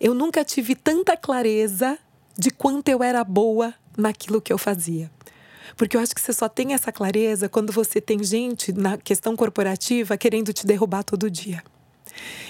[0.00, 1.98] eu nunca tive tanta clareza
[2.36, 5.10] de quanto eu era boa naquilo que eu fazia.
[5.76, 9.36] Porque eu acho que você só tem essa clareza quando você tem gente na questão
[9.36, 11.62] corporativa querendo te derrubar todo dia.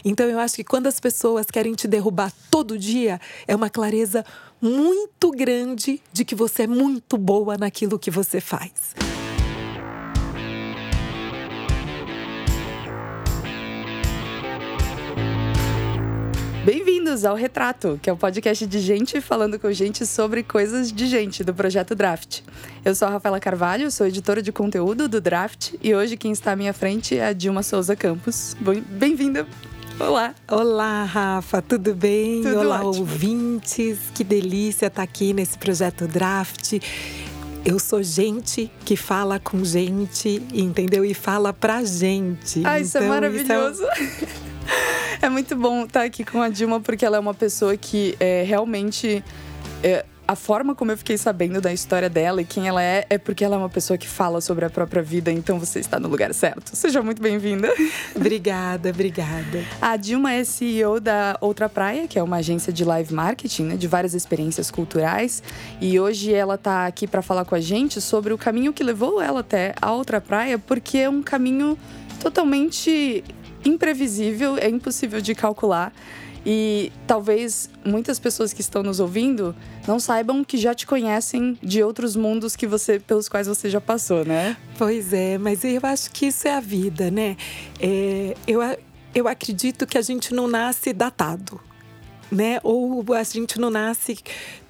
[0.05, 4.25] Então eu acho que quando as pessoas querem te derrubar todo dia, é uma clareza
[4.61, 8.95] muito grande de que você é muito boa naquilo que você faz.
[16.69, 20.93] Bem-vindos ao Retrato, que é o um podcast de gente falando com gente sobre coisas
[20.93, 22.41] de gente do projeto Draft.
[22.85, 26.53] Eu sou a Rafaela Carvalho, sou editora de conteúdo do Draft e hoje quem está
[26.53, 28.55] à minha frente é a Dilma Souza Campos.
[28.91, 29.47] Bem-vinda!
[29.99, 30.35] Olá.
[30.47, 32.43] Olá, Rafa, tudo bem?
[32.43, 33.01] Tudo Olá, ótimo.
[33.01, 33.99] ouvintes.
[34.15, 36.75] Que delícia estar aqui nesse projeto Draft.
[37.65, 41.03] Eu sou gente que fala com gente, entendeu?
[41.03, 42.61] E fala pra gente.
[42.63, 43.85] Ah, isso é Então, maravilhoso.
[43.85, 44.48] É
[45.31, 49.23] muito bom estar aqui com a Dilma, porque ela é uma pessoa que é, realmente.
[49.83, 53.17] É, a forma como eu fiquei sabendo da história dela e quem ela é, é
[53.17, 56.07] porque ela é uma pessoa que fala sobre a própria vida, então você está no
[56.07, 56.77] lugar certo.
[56.77, 57.73] Seja muito bem-vinda.
[58.15, 59.65] Obrigada, obrigada.
[59.81, 63.77] A Dilma é CEO da Outra Praia, que é uma agência de live marketing, né,
[63.77, 65.43] de várias experiências culturais.
[65.81, 69.23] E hoje ela está aqui para falar com a gente sobre o caminho que levou
[69.23, 71.79] ela até a Outra Praia, porque é um caminho
[72.21, 73.25] totalmente
[73.65, 75.93] imprevisível, é impossível de calcular.
[76.47, 79.55] E talvez muitas pessoas que estão nos ouvindo
[79.87, 83.81] não saibam que já te conhecem de outros mundos que você, pelos quais você já
[83.81, 84.57] passou, né?
[84.79, 87.37] Pois é, mas eu acho que isso é a vida, né?
[87.81, 88.61] É, eu,
[89.15, 91.61] eu acredito que a gente não nasce datado.
[92.31, 92.61] Né?
[92.63, 94.19] Ou a gente não nasce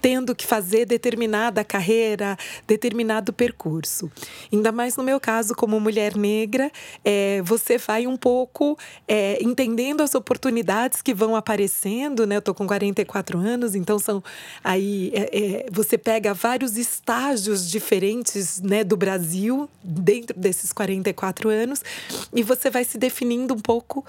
[0.01, 4.11] tendo que fazer determinada carreira, determinado percurso.
[4.53, 6.70] Ainda mais no meu caso, como mulher negra,
[7.05, 12.36] é, você vai um pouco é, entendendo as oportunidades que vão aparecendo, né?
[12.36, 14.23] Eu tô com 44 anos, então são
[14.62, 21.83] aí é, você pega vários estágios diferentes, né, do Brasil dentro desses 44 anos
[22.33, 24.05] e você vai se definindo um pouco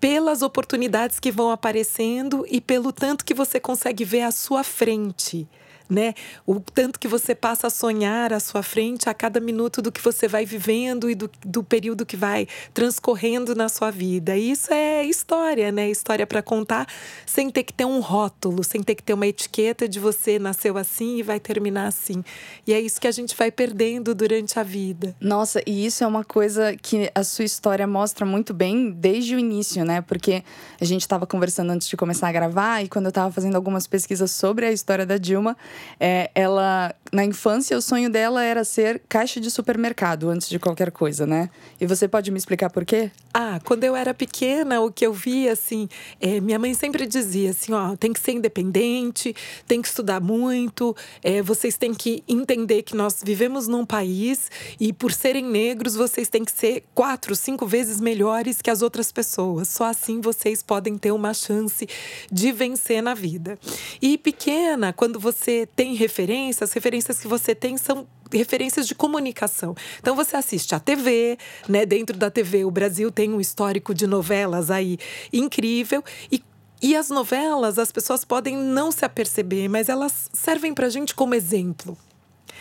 [0.00, 5.48] pelas oportunidades que vão aparecendo e pelo tanto que você consegue ver à sua frente.
[5.88, 6.14] Né?
[6.46, 10.02] O tanto que você passa a sonhar à sua frente a cada minuto do que
[10.02, 14.36] você vai vivendo e do, do período que vai transcorrendo na sua vida.
[14.36, 15.90] E isso é história, né?
[15.90, 16.86] História para contar
[17.24, 20.76] sem ter que ter um rótulo, sem ter que ter uma etiqueta de você nasceu
[20.76, 22.22] assim e vai terminar assim.
[22.66, 25.16] E é isso que a gente vai perdendo durante a vida.
[25.20, 29.38] Nossa, e isso é uma coisa que a sua história mostra muito bem desde o
[29.38, 30.00] início, né?
[30.00, 30.42] Porque
[30.80, 33.86] a gente estava conversando antes de começar a gravar e quando eu estava fazendo algumas
[33.86, 35.56] pesquisas sobre a história da Dilma,
[36.00, 40.90] é, ela, na infância, o sonho dela era ser caixa de supermercado antes de qualquer
[40.90, 41.50] coisa, né?
[41.80, 43.10] E você pode me explicar por quê?
[43.32, 45.88] Ah, quando eu era pequena, o que eu via, assim,
[46.20, 49.34] é, minha mãe sempre dizia assim: ó, tem que ser independente,
[49.66, 54.50] tem que estudar muito, é, vocês têm que entender que nós vivemos num país
[54.80, 59.12] e, por serem negros, vocês têm que ser quatro, cinco vezes melhores que as outras
[59.12, 59.68] pessoas.
[59.68, 61.88] Só assim vocês podem ter uma chance
[62.30, 63.58] de vencer na vida.
[64.00, 69.74] E pequena, quando você tem referências, as referências que você tem são referências de comunicação.
[69.98, 71.86] Então você assiste a TV, né?
[71.86, 74.98] Dentro da TV, o Brasil tem um histórico de novelas aí
[75.32, 76.42] incrível e
[76.80, 81.12] e as novelas, as pessoas podem não se aperceber, mas elas servem para a gente
[81.12, 81.98] como exemplo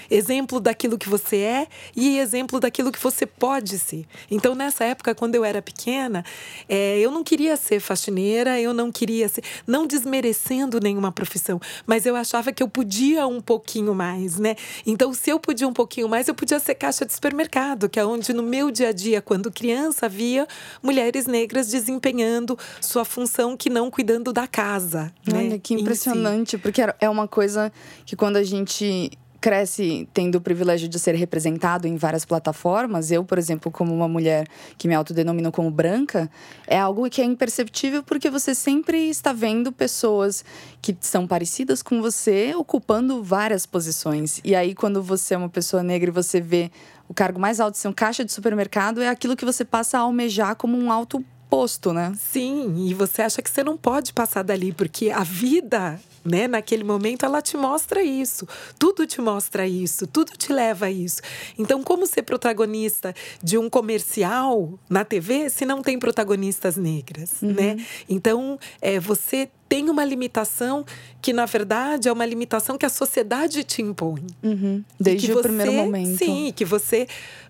[0.09, 4.05] exemplo daquilo que você é e exemplo daquilo que você pode ser.
[4.29, 6.23] Então, nessa época, quando eu era pequena,
[6.67, 9.43] é, eu não queria ser faxineira, eu não queria ser.
[9.65, 14.55] Não desmerecendo nenhuma profissão, mas eu achava que eu podia um pouquinho mais, né?
[14.85, 18.05] Então, se eu podia um pouquinho mais, eu podia ser caixa de supermercado, que é
[18.05, 20.47] onde no meu dia a dia, quando criança, via
[20.81, 25.13] mulheres negras desempenhando sua função que não cuidando da casa.
[25.27, 25.59] Olha, né?
[25.59, 25.81] que Em si.
[25.83, 27.71] impressionante, porque é uma coisa
[28.05, 33.23] que quando a gente cresce tendo o privilégio de ser representado em várias plataformas, eu,
[33.23, 36.29] por exemplo, como uma mulher que me autodenomino como branca,
[36.65, 40.43] é algo que é imperceptível porque você sempre está vendo pessoas
[40.81, 44.41] que são parecidas com você ocupando várias posições.
[44.43, 46.71] E aí, quando você é uma pessoa negra e você vê
[47.07, 50.01] o cargo mais alto ser um caixa de supermercado, é aquilo que você passa a
[50.01, 52.13] almejar como um alto posto, né?
[52.19, 56.83] Sim, e você acha que você não pode passar dali, porque a vida, né, naquele
[56.83, 58.45] momento, ela te mostra isso.
[58.77, 61.21] Tudo te mostra isso, tudo te leva a isso.
[61.57, 67.53] Então, como ser protagonista de um comercial na TV se não tem protagonistas negras, Uhum.
[67.53, 67.77] né?
[68.09, 70.85] Então, é, você tem uma limitação
[71.21, 74.25] que na verdade é uma limitação que a sociedade te impõe.
[74.41, 74.81] Uhum.
[74.97, 76.17] Desde o primeiro momento.
[76.17, 77.05] Sim, que você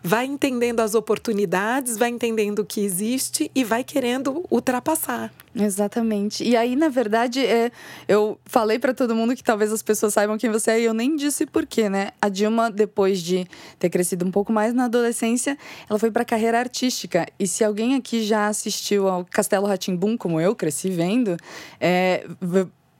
[0.07, 5.33] vai entendendo as oportunidades, vai entendendo o que existe e vai querendo ultrapassar.
[5.53, 6.45] Exatamente.
[6.45, 7.69] E aí, na verdade, é,
[8.07, 10.93] eu falei para todo mundo que talvez as pessoas saibam quem você é e eu
[10.93, 12.11] nem disse por quê, né?
[12.21, 13.45] A Dilma, depois de
[13.77, 15.57] ter crescido um pouco mais na adolescência,
[15.89, 17.27] ela foi para carreira artística.
[17.37, 21.35] E se alguém aqui já assistiu ao Castelo Ratimbum, como eu cresci vendo,
[21.81, 22.25] é,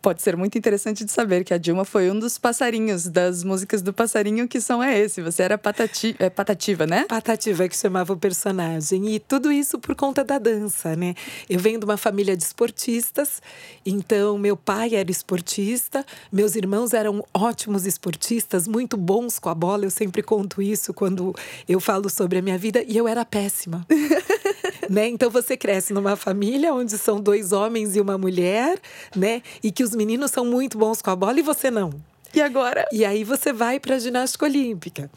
[0.01, 3.81] pode ser muito interessante de saber que a Dilma foi um dos passarinhos das músicas
[3.81, 5.21] do passarinho que são é esse.
[5.21, 7.05] Você era patati, é, patativa, né?
[7.07, 11.15] Patativa que chamava o personagem e tudo isso por conta da dança, né?
[11.49, 13.41] Eu venho de uma família de esportistas,
[13.85, 19.85] então meu pai era esportista, meus irmãos eram ótimos esportistas, muito bons com a bola.
[19.85, 21.35] Eu sempre conto isso quando
[21.67, 23.85] eu falo sobre a minha vida e eu era péssima.
[24.89, 25.07] né?
[25.07, 28.79] Então você cresce numa família onde são dois homens e uma mulher,
[29.15, 29.41] né?
[29.63, 31.91] E que os meninos são muito bons com a bola e você não.
[32.33, 32.85] E agora?
[32.91, 35.09] E aí você vai para a ginástica olímpica.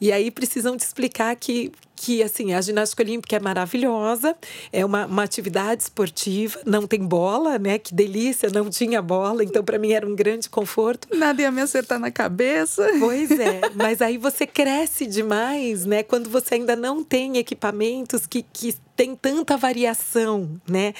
[0.00, 4.36] E aí precisam te explicar que, que assim, a ginástica olímpica é maravilhosa,
[4.72, 7.78] é uma, uma atividade esportiva, não tem bola, né?
[7.78, 11.08] Que delícia, não tinha bola, então para mim era um grande conforto.
[11.16, 12.88] Nada ia me acertar na cabeça.
[13.00, 16.04] Pois é, mas aí você cresce demais, né?
[16.04, 20.92] Quando você ainda não tem equipamentos que, que tem tanta variação, né?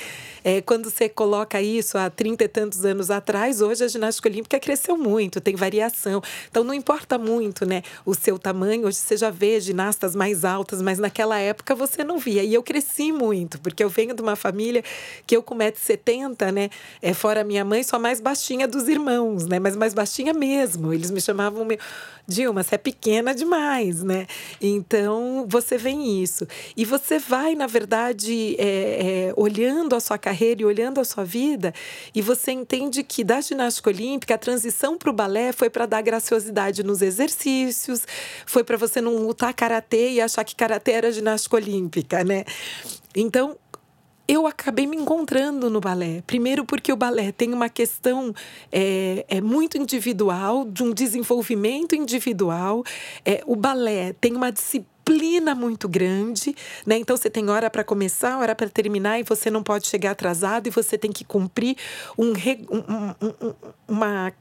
[0.45, 4.61] É, quando você coloca isso há 30 e tantos anos atrás, hoje a ginástica olímpica
[4.61, 6.23] cresceu muito, tem variação.
[6.49, 7.83] Então não importa muito, né?
[8.07, 12.19] O seu tamanho, hoje você já vê ginastas mais altas, mas naquela época você não
[12.19, 12.45] via.
[12.45, 14.85] E eu cresci muito, porque eu venho de uma família
[15.27, 16.71] que eu com 1,70m, né?
[17.03, 19.59] É, fora minha mãe, sou a mais baixinha dos irmãos, né?
[19.59, 20.95] Mas mais baixinha mesmo.
[20.95, 21.67] Eles me chamavam.
[22.31, 24.27] Dilma, você é pequena demais, né?
[24.61, 26.47] Então você vem isso.
[26.77, 27.88] E você vai, na verdade,
[28.59, 31.73] é, é, olhando a sua carreira e olhando a sua vida,
[32.15, 36.03] e você entende que da ginástica olímpica, a transição para o balé foi para dar
[36.03, 38.07] graciosidade nos exercícios,
[38.47, 42.45] foi para você não lutar karatê e achar que karatê era ginástica olímpica, né?
[43.15, 43.57] Então,
[44.29, 46.23] eu acabei me encontrando no balé.
[46.27, 48.35] Primeiro, porque o balé tem uma questão
[48.71, 52.85] é, é muito individual, de um desenvolvimento individual.
[53.25, 54.98] É, o balé tem uma disciplina
[55.55, 56.55] muito grande,
[56.87, 56.99] né?
[56.99, 60.67] Então você tem hora para começar, hora para terminar e você não pode chegar atrasado
[60.67, 61.77] e você tem que cumprir
[62.17, 63.55] um, um, um,
[63.89, 64.33] uma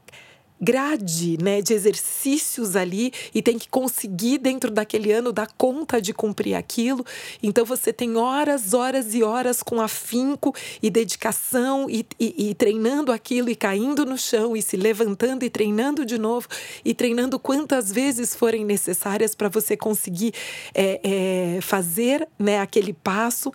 [0.60, 6.12] grade né, de exercícios ali e tem que conseguir, dentro daquele ano, dar conta de
[6.12, 7.04] cumprir aquilo.
[7.42, 13.12] Então, você tem horas, horas e horas com afinco e dedicação e, e, e treinando
[13.12, 16.48] aquilo e caindo no chão e se levantando e treinando de novo
[16.84, 20.32] e treinando quantas vezes forem necessárias para você conseguir
[20.74, 23.52] é, é, fazer né, aquele passo.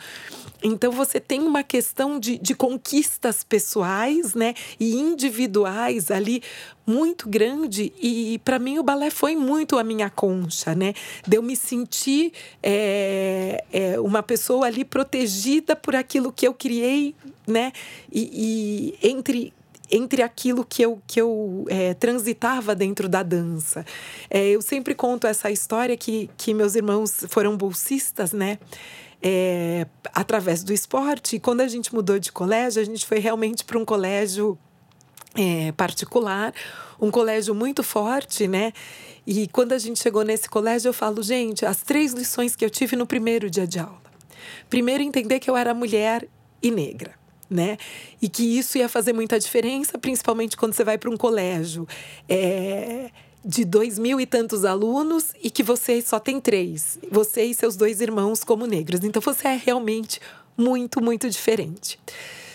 [0.63, 6.41] Então, você tem uma questão de, de conquistas pessoais né, e individuais ali
[6.85, 10.93] muito grande e para mim o balé foi muito a minha concha, né?
[11.25, 17.15] De eu me sentir é, é, uma pessoa ali protegida por aquilo que eu criei,
[17.47, 17.71] né?
[18.11, 19.53] E, e entre
[19.91, 23.85] entre aquilo que eu, que eu é, transitava dentro da dança.
[24.27, 28.57] É, eu sempre conto essa história que, que meus irmãos foram bolsistas, né?
[29.25, 31.37] É, através do esporte.
[31.37, 34.57] E quando a gente mudou de colégio, a gente foi realmente para um colégio
[35.35, 36.53] é, particular,
[36.99, 38.73] um colégio muito forte, né?
[39.25, 42.69] E quando a gente chegou nesse colégio, eu falo, gente, as três lições que eu
[42.69, 44.01] tive no primeiro dia de aula.
[44.69, 46.27] Primeiro, entender que eu era mulher
[46.61, 47.13] e negra.
[47.49, 47.77] Né?
[48.21, 51.87] E que isso ia fazer muita diferença, principalmente quando você vai para um colégio
[52.27, 53.11] é,
[53.43, 57.75] de dois mil e tantos alunos e que você só tem três, você e seus
[57.75, 59.03] dois irmãos como negros.
[59.03, 60.19] Então você é realmente
[60.57, 61.99] muito, muito diferente.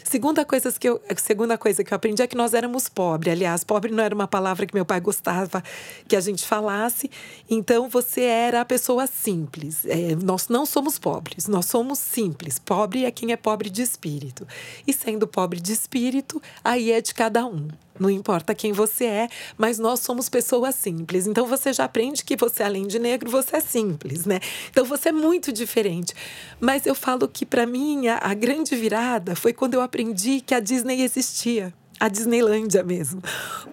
[0.09, 3.30] Segunda coisa que eu, segunda coisa que eu aprendi é que nós éramos pobres.
[3.30, 5.62] Aliás, pobre não era uma palavra que meu pai gostava
[6.09, 7.11] que a gente falasse.
[7.50, 9.85] Então, você era a pessoa simples.
[9.85, 12.59] É, nós não somos pobres, nós somos simples.
[12.59, 14.49] Pobre é quem é pobre de espírito.
[14.87, 17.68] E sendo pobre de espírito, aí é de cada um.
[17.99, 21.26] Não importa quem você é, mas nós somos pessoas simples.
[21.26, 24.40] Então você já aprende que você, além de negro, você é simples, né?
[24.71, 26.14] Então você é muito diferente.
[26.61, 30.55] Mas eu falo que para mim a, a grande virada foi quando eu aprendi que
[30.55, 33.21] a Disney existia a Disneylândia mesmo.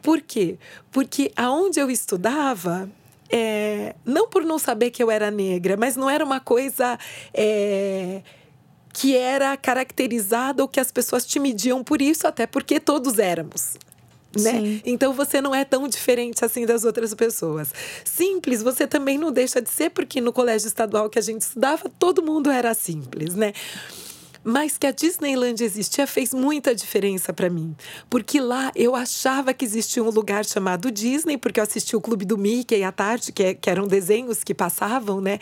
[0.02, 0.58] Por quê?
[0.92, 2.90] Porque aonde eu estudava,
[3.30, 6.98] é, não por não saber que eu era negra, mas não era uma coisa
[7.34, 8.22] é,
[8.94, 13.78] que era caracterizada ou que as pessoas te mediam por isso, até porque todos éramos
[14.42, 14.82] né?
[14.86, 17.74] Então você não é tão diferente assim das outras pessoas.
[18.04, 21.90] Simples, você também não deixa de ser, porque no colégio estadual que a gente estudava,
[22.00, 23.54] todo mundo era simples, né?
[24.44, 27.76] Mas que a Disneyland existia fez muita diferença para mim.
[28.08, 32.26] Porque lá eu achava que existia um lugar chamado Disney, porque eu assistia o Clube
[32.26, 35.40] do Mickey à tarde, que, é, que eram desenhos que passavam, né?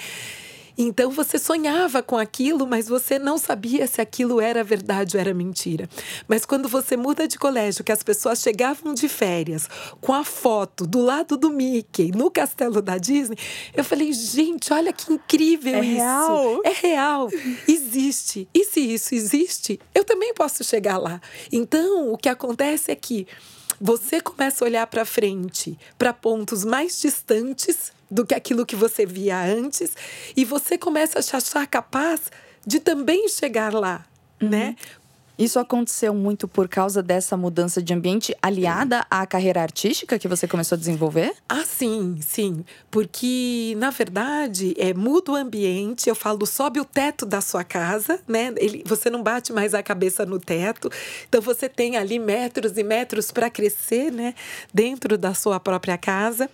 [0.77, 5.33] Então você sonhava com aquilo, mas você não sabia se aquilo era verdade ou era
[5.33, 5.89] mentira.
[6.27, 9.69] Mas quando você muda de colégio, que as pessoas chegavam de férias
[10.01, 13.37] com a foto do lado do Mickey no castelo da Disney,
[13.73, 15.95] eu falei, gente, olha que incrível é isso.
[15.95, 16.61] Real.
[16.63, 17.29] É real.
[17.67, 18.47] Existe.
[18.53, 21.21] E se isso existe, eu também posso chegar lá.
[21.51, 23.27] Então, o que acontece é que
[23.79, 29.05] você começa a olhar para frente, para pontos mais distantes do que aquilo que você
[29.05, 29.95] via antes,
[30.35, 32.31] e você começa a se achar capaz
[32.65, 34.05] de também chegar lá,
[34.41, 34.49] uhum.
[34.49, 34.75] né?
[35.43, 40.47] Isso aconteceu muito por causa dessa mudança de ambiente aliada à carreira artística que você
[40.47, 41.33] começou a desenvolver?
[41.49, 42.63] Ah, sim, sim.
[42.89, 48.21] Porque, na verdade, é, muda o ambiente, eu falo, sobe o teto da sua casa,
[48.25, 48.53] né?
[48.55, 50.89] Ele, você não bate mais a cabeça no teto.
[51.27, 54.35] Então, você tem ali metros e metros para crescer, né?
[54.73, 56.49] Dentro da sua própria casa.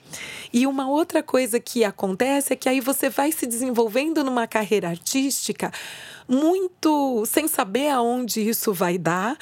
[0.51, 4.89] E uma outra coisa que acontece é que aí você vai se desenvolvendo numa carreira
[4.89, 5.71] artística
[6.29, 9.35] muito sem saber aonde isso vai dar,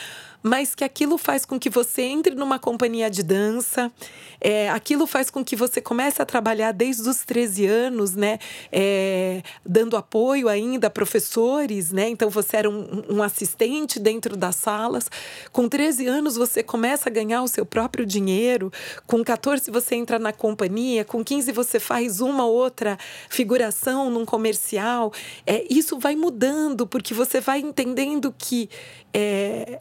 [0.48, 3.92] mas que aquilo faz com que você entre numa companhia de dança,
[4.40, 8.40] é, aquilo faz com que você comece a trabalhar desde os 13 anos, né?
[8.72, 12.10] É, dando apoio ainda a professores, né?
[12.10, 15.10] Então você era um, um, assistente dentro das salas.
[15.52, 18.72] Com 13 anos você começa a ganhar o seu próprio dinheiro.
[19.06, 21.04] Com 14 você entra na companhia.
[21.04, 22.98] Com 15 você faz uma outra
[23.30, 25.12] figuração num comercial.
[25.46, 28.70] É, isso vai mudando, porque você vai entendendo que.
[29.14, 29.80] É,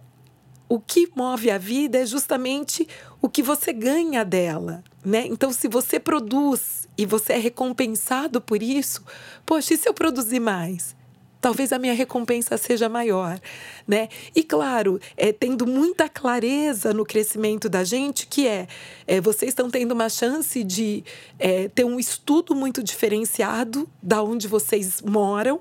[0.68, 2.88] o que move a vida é justamente
[3.22, 5.24] o que você ganha dela, né?
[5.26, 9.04] Então, se você produz e você é recompensado por isso,
[9.44, 10.96] poxa, e se eu produzir mais?
[11.40, 13.38] Talvez a minha recompensa seja maior,
[13.86, 14.08] né?
[14.34, 18.66] E claro, é, tendo muita clareza no crescimento da gente, que é,
[19.06, 21.04] é vocês estão tendo uma chance de
[21.38, 25.60] é, ter um estudo muito diferenciado da onde vocês moram.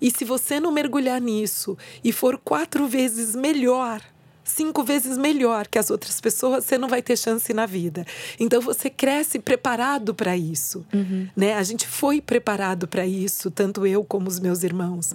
[0.00, 4.00] E se você não mergulhar nisso e for quatro vezes melhor
[4.50, 8.04] cinco vezes melhor que as outras pessoas, você não vai ter chance na vida.
[8.38, 11.28] Então você cresce preparado para isso, uhum.
[11.36, 11.54] né?
[11.54, 15.12] A gente foi preparado para isso, tanto eu como os meus irmãos.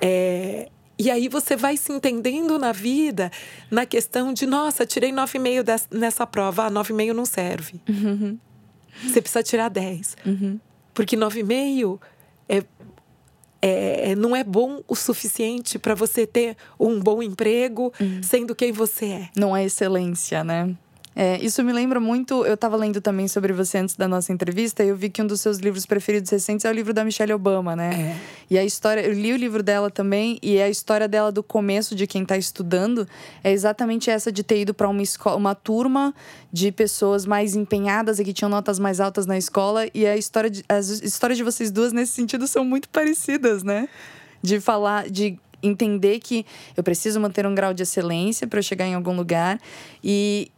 [0.00, 3.30] É, e aí você vai se entendendo na vida
[3.70, 7.80] na questão de, nossa, tirei 9,5 nessa prova, ah, 9,5 não serve.
[7.88, 8.38] Uhum.
[9.02, 10.16] Você precisa tirar 10.
[10.24, 10.60] Uhum.
[10.94, 12.11] Porque 9,5 é
[13.62, 18.20] é, é, não é bom o suficiente para você ter um bom emprego, uhum.
[18.20, 19.28] sendo quem você é.
[19.36, 20.74] Não é excelência, né?
[21.14, 22.44] É, isso me lembra muito.
[22.46, 25.26] Eu estava lendo também sobre você antes da nossa entrevista e eu vi que um
[25.26, 28.16] dos seus livros preferidos recentes é o livro da Michelle Obama, né?
[28.16, 28.16] É.
[28.50, 29.02] E a história.
[29.02, 32.36] Eu li o livro dela também e a história dela do começo de quem está
[32.36, 33.06] estudando
[33.44, 36.14] é exatamente essa de ter ido para uma escola, uma turma
[36.50, 39.86] de pessoas mais empenhadas e que tinham notas mais altas na escola.
[39.94, 43.88] E a história de, as histórias de vocês duas nesse sentido são muito parecidas, né?
[44.42, 45.10] De falar.
[45.10, 46.44] de entender que
[46.76, 49.60] eu preciso manter um grau de excelência para eu chegar em algum lugar
[50.02, 50.50] e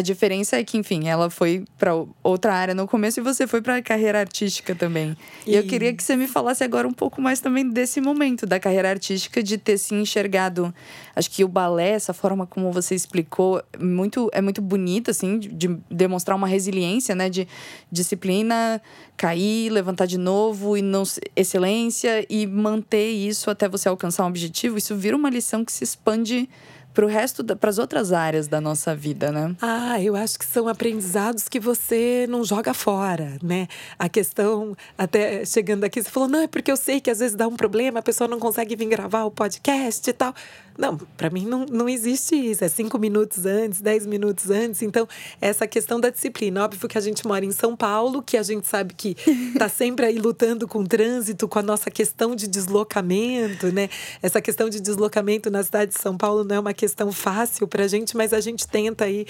[0.00, 1.92] a diferença é que, enfim, ela foi para
[2.22, 5.14] outra área no começo e você foi para a carreira artística também.
[5.46, 5.52] E...
[5.52, 8.58] e eu queria que você me falasse agora um pouco mais também desse momento da
[8.58, 10.74] carreira artística, de ter se enxergado.
[11.14, 15.48] Acho que o balé, essa forma como você explicou, muito, é muito bonita, assim, de,
[15.48, 17.28] de demonstrar uma resiliência, né?
[17.28, 17.46] De
[17.92, 18.80] disciplina,
[19.18, 21.02] cair, levantar de novo e não
[21.36, 24.78] excelência e manter isso até você alcançar um objetivo.
[24.78, 26.48] Isso vira uma lição que se expande
[26.92, 29.54] para o resto, para as outras áreas da nossa vida, né?
[29.60, 33.68] Ah, eu acho que são aprendizados que você não joga fora, né?
[33.98, 37.36] A questão, até chegando aqui, você falou, não, é porque eu sei que às vezes
[37.36, 40.34] dá um problema, a pessoa não consegue vir gravar o podcast e tal.
[40.80, 42.64] Não, para mim não, não existe isso.
[42.64, 44.80] É cinco minutos antes, dez minutos antes.
[44.80, 45.06] Então,
[45.38, 46.64] essa questão da disciplina.
[46.64, 49.14] Óbvio que a gente mora em São Paulo, que a gente sabe que
[49.52, 53.90] está sempre aí lutando com o trânsito, com a nossa questão de deslocamento, né?
[54.22, 57.84] Essa questão de deslocamento na cidade de São Paulo não é uma questão fácil para
[57.84, 59.26] a gente, mas a gente tenta aí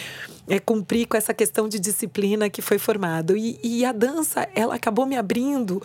[0.47, 3.37] é, cumprir com essa questão de disciplina que foi formado.
[3.37, 5.83] E, e a dança, ela acabou me abrindo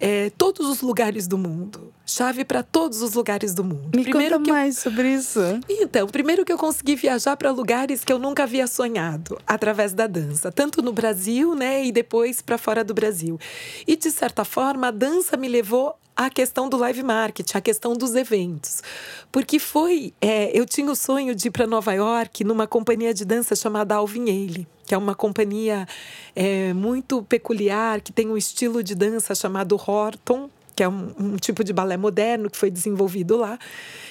[0.00, 1.92] é, todos os lugares do mundo.
[2.04, 3.96] Chave para todos os lugares do mundo.
[3.96, 4.90] Me primeiro conta mais eu...
[5.02, 5.40] sobre isso.
[5.68, 10.06] Então, primeiro que eu consegui viajar para lugares que eu nunca havia sonhado através da
[10.06, 13.38] dança, tanto no Brasil, né, e depois para fora do Brasil.
[13.86, 17.94] E de certa forma, a dança me levou à questão do live marketing, à questão
[17.94, 18.82] dos eventos.
[19.30, 20.12] Porque foi.
[20.20, 23.96] É, eu tinha o sonho de ir para Nova York numa companhia de dança chamada
[23.96, 25.86] Alvin Ailey que é uma companhia
[26.34, 30.50] é, muito peculiar, que tem um estilo de dança chamado Horton.
[30.74, 33.58] Que é um, um tipo de balé moderno que foi desenvolvido lá.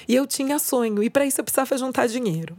[0.08, 2.56] E eu tinha sonho, e para isso eu precisava juntar dinheiro.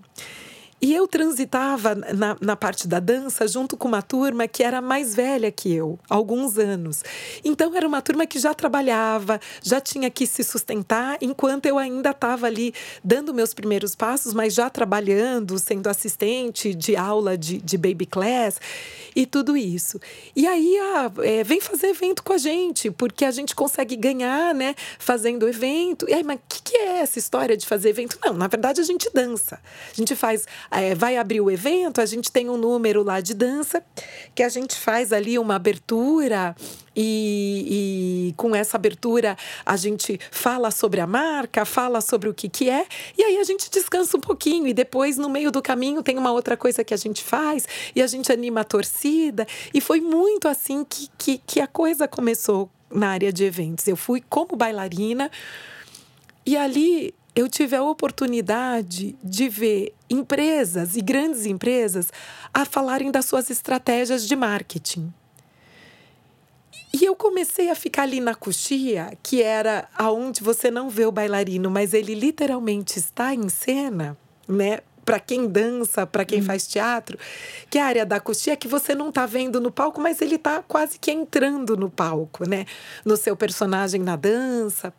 [0.84, 5.16] E eu transitava na, na parte da dança junto com uma turma que era mais
[5.16, 7.02] velha que eu, alguns anos.
[7.42, 12.10] Então era uma turma que já trabalhava, já tinha que se sustentar, enquanto eu ainda
[12.10, 17.78] estava ali dando meus primeiros passos, mas já trabalhando, sendo assistente de aula de, de
[17.78, 18.60] baby class
[19.16, 20.02] e tudo isso.
[20.36, 24.54] E aí, ah, é, vem fazer evento com a gente, porque a gente consegue ganhar,
[24.54, 26.10] né, fazendo evento.
[26.10, 28.20] E aí, mas o que, que é essa história de fazer evento?
[28.22, 29.62] Não, na verdade a gente dança.
[29.90, 33.34] A gente faz é, vai abrir o evento, a gente tem um número lá de
[33.34, 33.84] dança
[34.34, 36.56] que a gente faz ali uma abertura
[36.96, 42.50] e, e, com essa abertura a gente fala sobre a marca, fala sobre o que,
[42.50, 42.86] que é,
[43.18, 44.68] e aí a gente descansa um pouquinho.
[44.68, 48.02] E depois, no meio do caminho, tem uma outra coisa que a gente faz e
[48.02, 49.48] a gente anima a torcida.
[49.74, 53.88] E foi muito assim que, que, que a coisa começou na área de eventos.
[53.88, 55.32] Eu fui como bailarina
[56.46, 62.12] e ali eu tive a oportunidade de ver empresas e grandes empresas
[62.54, 65.12] a falarem das suas estratégias de marketing.
[66.94, 71.12] E eu comecei a ficar ali na coxia, que era aonde você não vê o
[71.12, 74.16] bailarino, mas ele literalmente está em cena,
[74.48, 74.80] né?
[75.04, 76.46] Para quem dança, para quem hum.
[76.46, 77.18] faz teatro,
[77.70, 80.36] que é a área da coxia que você não está vendo no palco, mas ele
[80.36, 82.66] está quase que entrando no palco, né?
[83.04, 84.94] No seu personagem na dança.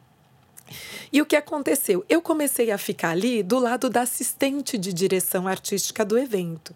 [1.12, 2.04] E o que aconteceu?
[2.08, 6.74] Eu comecei a ficar ali do lado da assistente de direção artística do evento.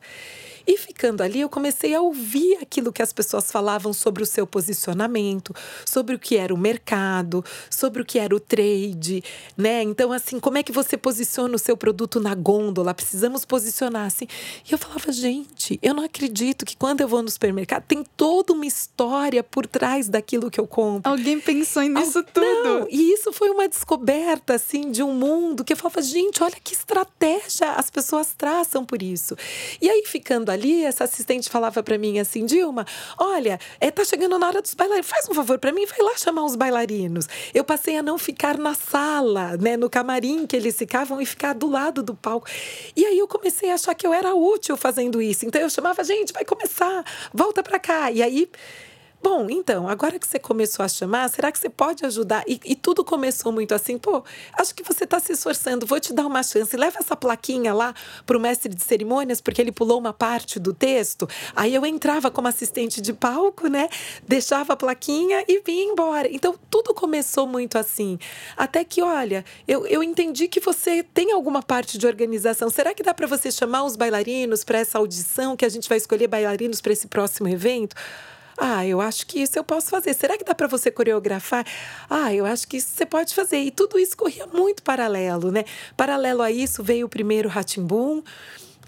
[0.69, 4.47] E ficando ali, eu comecei a ouvir aquilo que as pessoas falavam sobre o seu
[4.47, 5.55] posicionamento,
[5.87, 9.25] sobre o que era o mercado, sobre o que era o trade,
[9.57, 9.83] né?
[9.83, 12.93] Então, assim, como é que você posiciona o seu produto na gôndola?
[12.93, 14.27] Precisamos posicionar assim.
[14.69, 18.53] E eu falava, gente, eu não acredito que quando eu vou no supermercado tem toda
[18.53, 21.11] uma história por trás daquilo que eu compro.
[21.11, 22.25] Alguém pensou nisso Al...
[22.25, 22.65] tudo.
[22.65, 26.57] Não, e isso foi uma descoberta, assim, de um mundo que eu falava, gente, olha
[26.63, 29.35] que estratégia as pessoas traçam por isso.
[29.81, 32.85] E aí, ficando ali, ali, essa assistente falava para mim assim: Dilma,
[33.17, 36.17] olha, é, tá chegando na hora dos bailarinos, faz um favor para mim, vai lá
[36.17, 37.29] chamar os bailarinos.
[37.55, 41.55] Eu passei a não ficar na sala, né, no camarim que eles ficavam e ficar
[41.55, 42.49] do lado do palco.
[42.97, 45.47] E aí eu comecei a achar que eu era útil fazendo isso.
[45.47, 48.11] Então eu chamava, gente, vai começar, volta para cá.
[48.11, 48.50] E aí
[49.21, 52.45] Bom, então, agora que você começou a chamar, será que você pode ajudar?
[52.47, 54.23] E, e tudo começou muito assim, pô,
[54.57, 56.76] acho que você está se esforçando, vou te dar uma chance.
[56.76, 57.93] Leva essa plaquinha lá
[58.25, 61.28] para o mestre de cerimônias, porque ele pulou uma parte do texto.
[61.57, 63.89] Aí eu entrava como assistente de palco, né?
[64.26, 66.28] Deixava a plaquinha e vinha embora.
[66.31, 68.21] Então, tudo começou muito assim.
[68.57, 72.71] Até que, olha, eu, eu entendi que você tem alguma parte de organização.
[72.71, 75.99] Será que dá para você chamar os bailarinos para essa audição, que a gente vai
[75.99, 77.97] escolher bailarinos para esse próximo evento?
[78.60, 80.14] Ah, eu acho que isso eu posso fazer.
[80.14, 81.64] Será que dá para você coreografar?
[82.10, 83.58] Ah, eu acho que isso você pode fazer.
[83.58, 85.64] E tudo isso corria muito paralelo, né?
[85.97, 88.23] Paralelo a isso veio o primeiro Ratimbum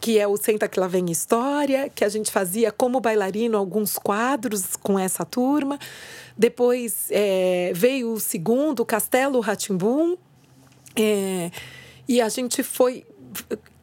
[0.00, 3.98] que é o Senta Que Lá Vem História, que a gente fazia como bailarino alguns
[3.98, 5.78] quadros com essa turma.
[6.36, 10.16] Depois é, veio o segundo, Castelo Ratimbum,
[10.96, 11.50] é,
[12.08, 13.04] e a gente foi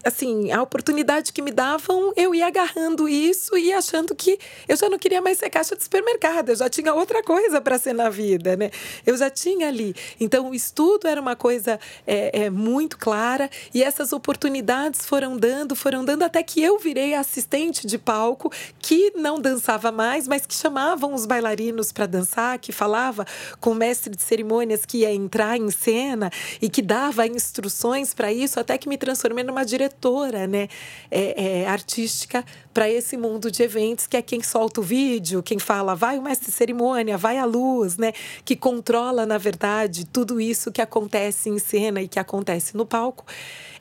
[0.04, 4.90] assim, a oportunidade que me davam, eu ia agarrando isso e achando que eu já
[4.90, 8.10] não queria mais ser caixa de supermercado, eu já tinha outra coisa para ser na
[8.10, 8.72] vida, né?
[9.06, 9.96] Eu já tinha ali.
[10.20, 15.76] Então, o estudo era uma coisa é, é, muito clara e essas oportunidades foram dando,
[15.76, 20.54] foram dando até que eu virei assistente de palco que não dançava mais, mas que
[20.54, 23.26] chamavam os bailarinos para dançar, que falava
[23.60, 26.32] com o mestre de cerimônias que ia entrar em cena
[26.62, 30.70] e que dava instruções para isso, até que me transformei numa diretora diretora né,
[31.10, 35.58] é, é, artística para esse mundo de eventos, que é quem solta o vídeo, quem
[35.58, 38.14] fala, vai o mestre cerimônia, vai a luz, né?
[38.46, 43.26] Que controla, na verdade, tudo isso que acontece em cena e que acontece no palco.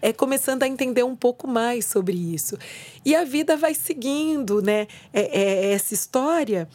[0.01, 2.57] É começando a entender um pouco mais sobre isso.
[3.05, 4.87] E a vida vai seguindo, né?
[5.13, 6.67] É, é essa história.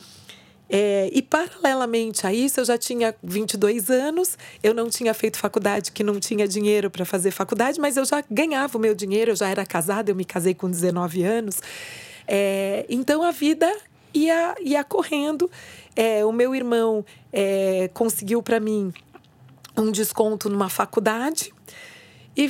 [0.74, 5.92] É, e paralelamente a isso, eu já tinha 22 anos, eu não tinha feito faculdade,
[5.92, 9.36] que não tinha dinheiro para fazer faculdade, mas eu já ganhava o meu dinheiro, eu
[9.36, 11.58] já era casada, eu me casei com 19 anos.
[12.26, 13.70] É, então a vida
[14.14, 15.52] ia, ia correndo.
[15.94, 17.04] É, o meu irmão
[17.34, 18.94] é, conseguiu para mim
[19.76, 21.54] um desconto numa faculdade
[22.38, 22.50] e,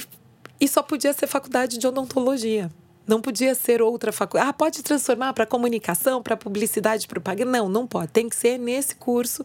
[0.60, 2.70] e só podia ser faculdade de odontologia.
[3.08, 4.50] Não podia ser outra faculdade.
[4.50, 7.52] Ah, pode transformar para comunicação, para publicidade, propaganda.
[7.52, 8.12] Não, não pode.
[8.12, 9.44] Tem que ser nesse curso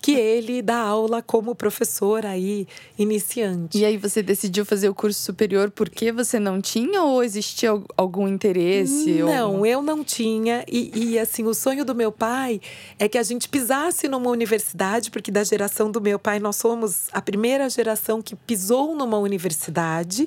[0.00, 2.66] que ele dá aula como professor aí,
[2.98, 3.78] iniciante.
[3.78, 8.28] E aí você decidiu fazer o curso superior porque você não tinha ou existia algum
[8.28, 9.22] interesse?
[9.22, 9.66] Não, ou...
[9.66, 10.64] eu não tinha.
[10.68, 12.60] E, e, assim, o sonho do meu pai
[12.98, 17.08] é que a gente pisasse numa universidade, porque da geração do meu pai nós somos
[17.12, 20.26] a primeira geração que pisou numa universidade,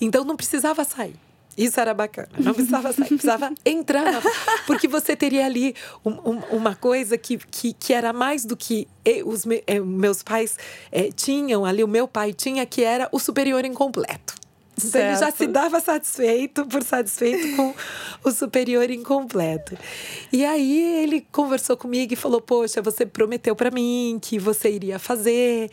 [0.00, 1.14] então não precisava sair.
[1.60, 2.30] Isso era bacana.
[2.38, 4.22] Não precisava sair, precisava entrar.
[4.66, 8.88] Porque você teria ali um, um, uma coisa que, que, que era mais do que
[9.26, 10.56] os me, eh, meus pais
[10.90, 14.40] eh, tinham ali, o meu pai tinha, que era o superior incompleto.
[14.82, 17.74] Então, ele já se dava satisfeito por satisfeito com
[18.24, 19.76] o superior incompleto.
[20.32, 24.98] E aí ele conversou comigo e falou: Poxa, você prometeu para mim que você iria
[24.98, 25.70] fazer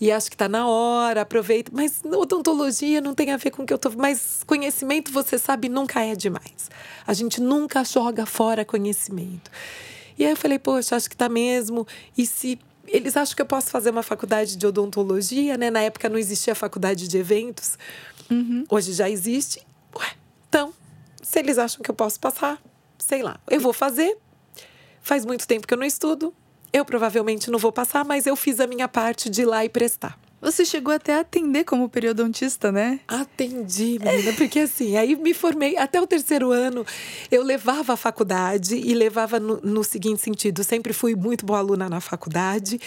[0.00, 1.72] e acho que está na hora, aproveita.
[1.74, 3.90] Mas odontologia não tem a ver com o que eu tô.
[3.90, 6.70] Mas conhecimento, você sabe, nunca é demais.
[7.06, 9.50] A gente nunca joga fora conhecimento.
[10.16, 11.86] E aí eu falei, poxa, acho que tá mesmo.
[12.16, 15.70] E se eles acham que eu posso fazer uma faculdade de odontologia, né?
[15.70, 17.76] Na época não existia faculdade de eventos.
[18.30, 18.64] Uhum.
[18.68, 19.60] Hoje já existe.
[19.96, 20.12] Ué,
[20.48, 20.72] então,
[21.22, 22.60] se eles acham que eu posso passar,
[22.98, 24.16] sei lá, eu vou fazer.
[25.02, 26.34] Faz muito tempo que eu não estudo.
[26.72, 29.68] Eu provavelmente não vou passar, mas eu fiz a minha parte de ir lá e
[29.68, 30.18] prestar.
[30.40, 33.00] Você chegou até a atender como periodontista, né?
[33.08, 36.86] Atendi, menina, porque assim, aí me formei até o terceiro ano,
[37.28, 41.88] eu levava a faculdade e levava no, no seguinte sentido, sempre fui muito boa aluna
[41.88, 42.80] na faculdade.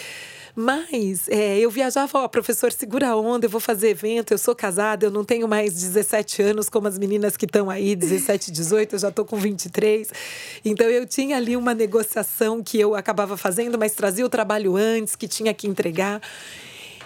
[0.54, 4.54] Mas é, eu viajava, ó, professor, segura a onda, eu vou fazer evento, eu sou
[4.54, 8.92] casada, eu não tenho mais 17 anos como as meninas que estão aí, 17, 18,
[8.96, 10.10] eu já estou com 23.
[10.62, 15.16] Então eu tinha ali uma negociação que eu acabava fazendo, mas trazia o trabalho antes,
[15.16, 16.20] que tinha que entregar.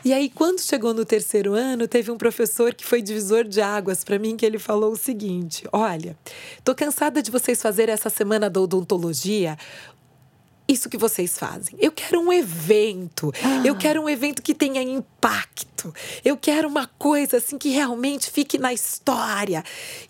[0.04, 4.04] E aí, quando chegou no terceiro ano, teve um professor que foi divisor de águas
[4.04, 6.16] para mim, que ele falou o seguinte: Olha,
[6.62, 9.58] tô cansada de vocês fazerem essa semana da odontologia
[10.68, 11.76] isso que vocês fazem.
[11.80, 13.32] Eu quero um evento.
[13.42, 13.62] Ah.
[13.64, 15.75] Eu quero um evento que tenha impacto.
[16.24, 19.62] Eu quero uma coisa assim que realmente fique na história.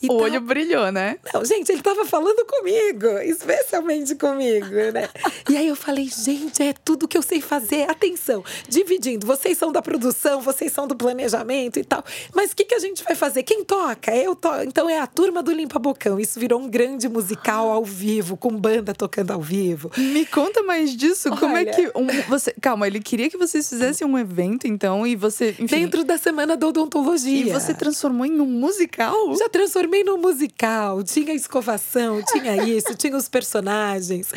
[0.08, 1.18] o olho brilhou, né?
[1.32, 5.08] Não, gente, ele estava falando comigo, especialmente comigo, né?
[5.48, 7.90] e aí eu falei, gente, é tudo que eu sei fazer.
[7.90, 9.26] Atenção, dividindo.
[9.26, 12.04] Vocês são da produção, vocês são do planejamento e tal.
[12.34, 13.42] Mas o que, que a gente vai fazer?
[13.42, 14.14] Quem toca?
[14.14, 14.62] Eu toco.
[14.62, 16.18] Então é a turma do Limpa Bocão.
[16.18, 19.90] Isso virou um grande musical ao vivo, com banda tocando ao vivo.
[19.96, 21.28] Me conta mais disso.
[21.28, 21.38] Olha.
[21.38, 21.90] Como é que.
[21.94, 25.55] Um, você, calma, ele queria que vocês fizessem um evento, então, e você.
[25.58, 27.46] Enfim, Dentro da semana da odontologia.
[27.46, 29.34] E você transformou em um musical?
[29.36, 31.02] Já transformei num musical.
[31.02, 34.28] Tinha escovação, tinha isso, tinha os personagens.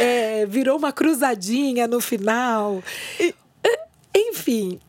[0.00, 2.82] É, virou uma cruzadinha no final.
[3.20, 3.34] E,
[4.14, 4.80] enfim,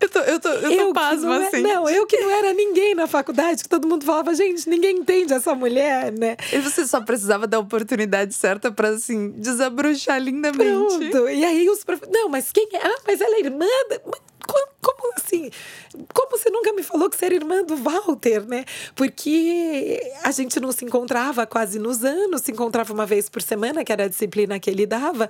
[0.00, 1.60] eu tô, eu tô, eu tô eu pasma, não é, assim.
[1.60, 5.34] Não, eu que não era ninguém na faculdade, que todo mundo falava, gente, ninguém entende
[5.34, 6.38] essa mulher, né?
[6.50, 11.10] E você só precisava da oportunidade certa pra, assim, desabrochar lindamente.
[11.10, 11.28] Pronto.
[11.28, 12.02] E aí os prof...
[12.10, 12.78] Não, mas quem é?
[12.78, 13.66] Ah, mas ela é irmã.
[13.90, 14.00] Da...
[14.46, 15.50] Como, assim?
[16.14, 18.64] Como você nunca me falou que você era irmã do Walter, né?
[18.94, 23.84] Porque a gente não se encontrava quase nos anos, se encontrava uma vez por semana,
[23.84, 25.28] que era a disciplina que ele dava.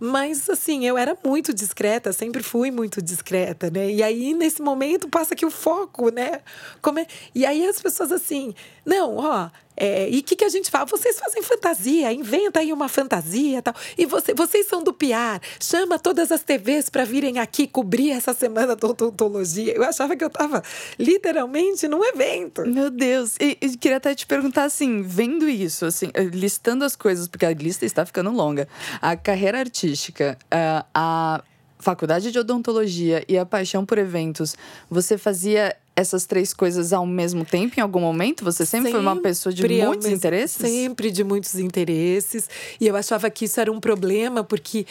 [0.00, 3.90] Mas, assim, eu era muito discreta, sempre fui muito discreta, né?
[3.90, 6.40] E aí, nesse momento, passa aqui o foco, né?
[6.80, 7.06] Como é...
[7.34, 8.54] E aí as pessoas assim,
[8.88, 10.86] não, ó, é, e o que, que a gente fala?
[10.86, 13.74] Vocês fazem fantasia, inventa aí uma fantasia tal.
[13.98, 18.32] E você, vocês são do PR, chama todas as TVs para virem aqui cobrir essa
[18.32, 19.74] semana da odontologia.
[19.74, 20.62] Eu achava que eu estava
[20.98, 22.66] literalmente num evento.
[22.66, 23.36] Meu Deus.
[23.38, 27.44] E, e, queria até te perguntar assim, vendo isso, assim, eh, listando as coisas, porque
[27.44, 28.66] a lista está ficando longa.
[29.02, 31.42] A carreira artística, a, a
[31.78, 34.56] faculdade de odontologia e a paixão por eventos,
[34.90, 38.44] você fazia essas três coisas ao mesmo tempo em algum momento?
[38.44, 40.56] Você sempre, sempre foi uma pessoa de muitos mesmo, interesses?
[40.56, 42.48] Sempre de muitos interesses.
[42.80, 44.86] E eu achava que isso era um problema, porque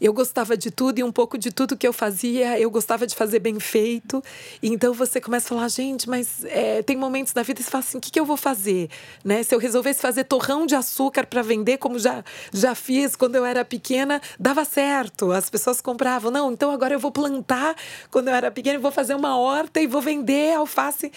[0.00, 3.14] eu gostava de tudo e um pouco de tudo que eu fazia, eu gostava de
[3.14, 4.22] fazer bem feito.
[4.62, 7.84] Então você começa a falar, gente, mas é, tem momentos na vida que você fala
[7.84, 8.88] assim: o que, que eu vou fazer?
[9.24, 9.42] Né?
[9.42, 13.44] Se eu resolvesse fazer torrão de açúcar para vender, como já, já fiz quando eu
[13.44, 15.32] era pequena, dava certo.
[15.32, 16.30] As pessoas compravam.
[16.30, 17.74] Não, então agora eu vou plantar
[18.10, 21.12] quando eu era pequena, vou fazer uma horta e vou vender alface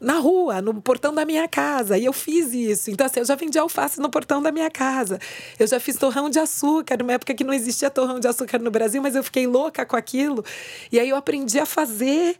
[0.00, 1.98] na rua, no portão da minha casa.
[1.98, 2.90] E eu fiz isso.
[2.90, 5.18] Então, assim, eu já vendi alface no portão da minha casa.
[5.58, 8.70] Eu já fiz torrão de açúcar, numa época que não existia torrão de açúcar no
[8.70, 10.44] Brasil, mas eu fiquei louca com aquilo.
[10.92, 12.36] E aí eu aprendi a fazer.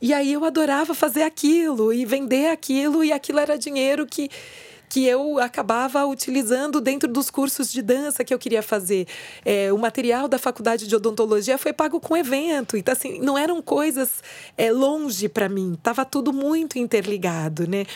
[0.00, 4.28] E aí eu adorava fazer aquilo e vender aquilo, e aquilo era dinheiro que
[4.92, 9.06] que eu acabava utilizando dentro dos cursos de dança que eu queria fazer.
[9.42, 12.76] É, o material da faculdade de odontologia foi pago com evento.
[12.76, 14.22] Então, assim, não eram coisas
[14.54, 15.78] é, longe para mim.
[15.82, 17.86] Tava tudo muito interligado, né?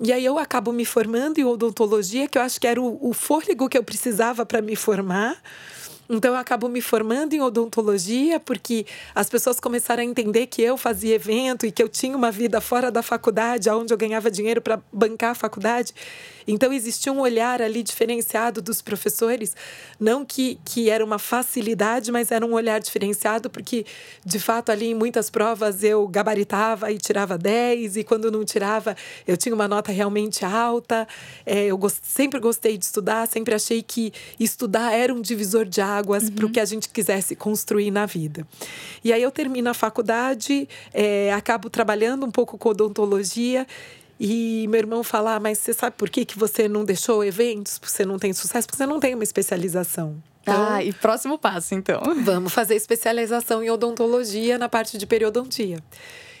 [0.00, 3.12] E aí eu acabo me formando em odontologia, que eu acho que era o, o
[3.12, 5.40] fôlego que eu precisava para me formar.
[6.08, 10.76] Então eu acabo me formando em odontologia porque as pessoas começaram a entender que eu
[10.76, 14.60] fazia evento e que eu tinha uma vida fora da faculdade, onde eu ganhava dinheiro
[14.60, 15.94] para bancar a faculdade.
[16.46, 19.54] Então existia um olhar ali diferenciado dos professores,
[19.98, 23.84] não que, que era uma facilidade, mas era um olhar diferenciado, porque
[24.24, 28.96] de fato ali em muitas provas eu gabaritava e tirava 10, e quando não tirava
[29.26, 31.06] eu tinha uma nota realmente alta.
[31.44, 35.80] É, eu gost, sempre gostei de estudar, sempre achei que estudar era um divisor de
[35.80, 36.32] águas uhum.
[36.32, 38.46] para o que a gente quisesse construir na vida.
[39.04, 43.66] E aí eu termino a faculdade, é, acabo trabalhando um pouco com odontologia
[44.24, 47.76] e meu irmão fala: ah, mas você sabe por que, que você não deixou eventos?
[47.76, 48.68] Porque você não tem sucesso?
[48.68, 50.22] Porque você não tem uma especialização.
[50.42, 52.00] Então, ah, e próximo passo, então.
[52.22, 55.80] Vamos fazer especialização em odontologia na parte de periodontia.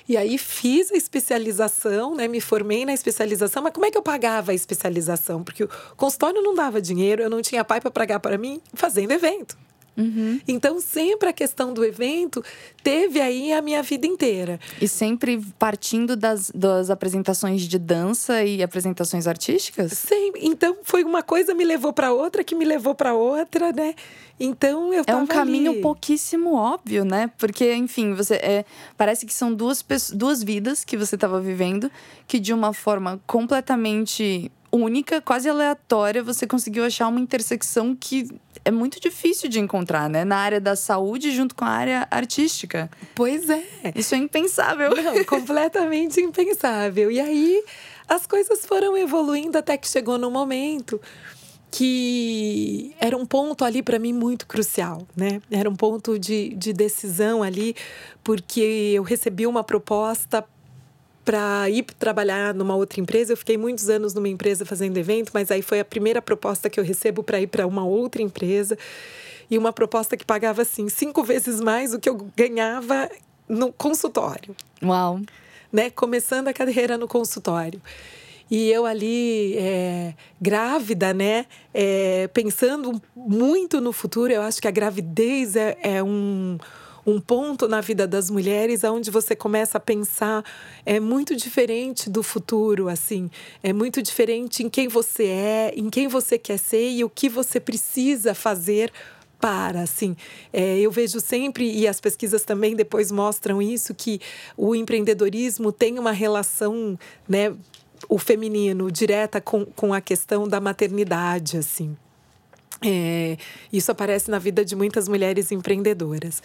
[0.08, 2.28] E aí fiz a especialização, né?
[2.28, 5.42] Me formei na especialização, mas como é que eu pagava a especialização?
[5.42, 9.10] Porque o consultório não dava dinheiro, eu não tinha pai para pagar para mim fazendo
[9.10, 9.58] evento.
[9.96, 10.40] Uhum.
[10.48, 12.42] Então, sempre a questão do evento
[12.82, 14.58] teve aí a minha vida inteira.
[14.80, 19.92] E sempre partindo das, das apresentações de dança e apresentações artísticas?
[19.92, 20.32] Sim.
[20.36, 23.94] Então, foi uma coisa me levou para outra, que me levou para outra, né?
[24.40, 25.80] Então, eu É um caminho ali.
[25.82, 27.30] pouquíssimo óbvio, né?
[27.38, 28.64] Porque, enfim, você é,
[28.96, 31.90] parece que são duas, duas vidas que você estava vivendo
[32.26, 38.28] que, de uma forma completamente única, quase aleatória, você conseguiu achar uma intersecção que
[38.64, 40.24] é muito difícil de encontrar, né?
[40.24, 42.90] Na área da saúde junto com a área artística.
[43.14, 43.62] Pois é.
[43.94, 44.90] Isso é impensável.
[44.94, 47.10] Não, completamente impensável.
[47.10, 47.62] E aí
[48.08, 51.00] as coisas foram evoluindo até que chegou no momento
[51.70, 55.40] que era um ponto ali para mim muito crucial, né?
[55.50, 57.74] Era um ponto de, de decisão ali,
[58.22, 60.44] porque eu recebi uma proposta
[61.24, 63.32] para ir trabalhar numa outra empresa.
[63.32, 66.78] Eu fiquei muitos anos numa empresa fazendo evento, mas aí foi a primeira proposta que
[66.78, 68.76] eu recebo para ir para uma outra empresa.
[69.50, 73.10] E uma proposta que pagava assim cinco vezes mais do que eu ganhava
[73.48, 74.56] no consultório.
[74.82, 75.20] Uau!
[75.72, 75.90] Né?
[75.90, 77.80] Começando a carreira no consultório.
[78.50, 81.46] E eu ali, é, grávida, né?
[81.72, 86.58] É, pensando muito no futuro, eu acho que a gravidez é, é um
[87.06, 90.44] um ponto na vida das mulheres onde você começa a pensar
[90.86, 93.30] é muito diferente do futuro, assim,
[93.62, 97.28] é muito diferente em quem você é, em quem você quer ser e o que
[97.28, 98.92] você precisa fazer
[99.42, 100.16] para, assim.
[100.52, 104.20] É, eu vejo sempre, e as pesquisas também depois mostram isso, que
[104.56, 106.96] o empreendedorismo tem uma relação,
[107.28, 107.52] né,
[108.08, 111.96] o feminino, direta com, com a questão da maternidade, assim.
[112.84, 113.36] É,
[113.72, 116.40] isso aparece na vida de muitas mulheres empreendedoras.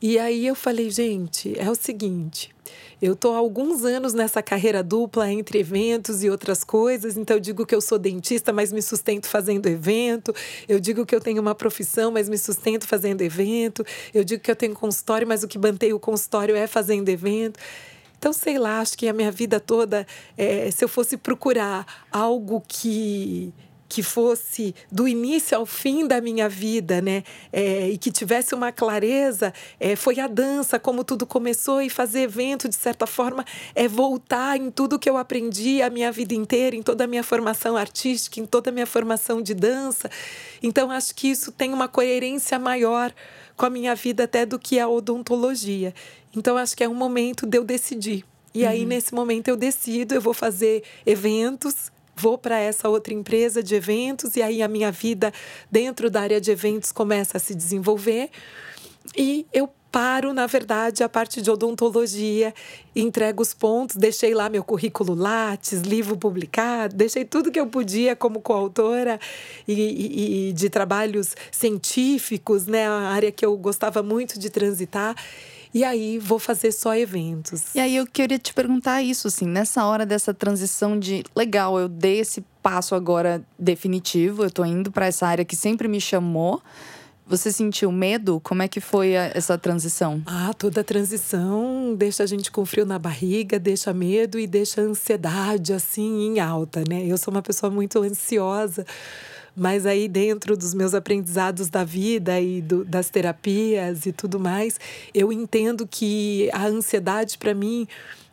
[0.00, 2.54] E aí eu falei, gente, é o seguinte,
[3.00, 7.40] eu tô há alguns anos nessa carreira dupla entre eventos e outras coisas, então eu
[7.40, 10.34] digo que eu sou dentista, mas me sustento fazendo evento.
[10.68, 13.84] Eu digo que eu tenho uma profissão, mas me sustento fazendo evento.
[14.12, 17.58] Eu digo que eu tenho consultório, mas o que mantém o consultório é fazendo evento.
[18.18, 20.04] Então, sei lá, acho que a minha vida toda,
[20.36, 23.54] é, se eu fosse procurar algo que
[23.88, 27.24] que fosse do início ao fim da minha vida, né?
[27.52, 32.20] É, e que tivesse uma clareza, é, foi a dança, como tudo começou, e fazer
[32.20, 36.76] evento, de certa forma, é voltar em tudo que eu aprendi a minha vida inteira,
[36.76, 40.10] em toda a minha formação artística, em toda a minha formação de dança.
[40.62, 43.12] Então, acho que isso tem uma coerência maior
[43.56, 45.94] com a minha vida até do que a odontologia.
[46.36, 48.24] Então, acho que é um momento de eu decidir.
[48.54, 48.88] E aí, uhum.
[48.88, 54.36] nesse momento, eu decido, eu vou fazer eventos vou para essa outra empresa de eventos
[54.36, 55.32] e aí a minha vida
[55.70, 58.30] dentro da área de eventos começa a se desenvolver.
[59.16, 62.54] E eu paro, na verdade, a parte de odontologia,
[62.94, 68.14] entrego os pontos, deixei lá meu currículo Lattes, livro publicado, deixei tudo que eu podia
[68.14, 69.18] como coautora
[69.66, 75.14] e, e, e de trabalhos científicos, né, a área que eu gostava muito de transitar.
[75.72, 77.74] E aí vou fazer só eventos.
[77.74, 81.88] E aí eu queria te perguntar isso, assim, nessa hora dessa transição de legal, eu
[81.88, 86.62] dei esse passo agora definitivo, eu tô indo para essa área que sempre me chamou.
[87.26, 88.40] Você sentiu medo?
[88.40, 90.22] Como é que foi a, essa transição?
[90.24, 95.74] Ah, toda transição deixa a gente com frio na barriga, deixa medo e deixa ansiedade
[95.74, 97.04] assim em alta, né?
[97.04, 98.86] Eu sou uma pessoa muito ansiosa
[99.56, 104.78] mas aí, dentro dos meus aprendizados da vida e do, das terapias e tudo mais,
[105.14, 107.86] eu entendo que a ansiedade, para mim,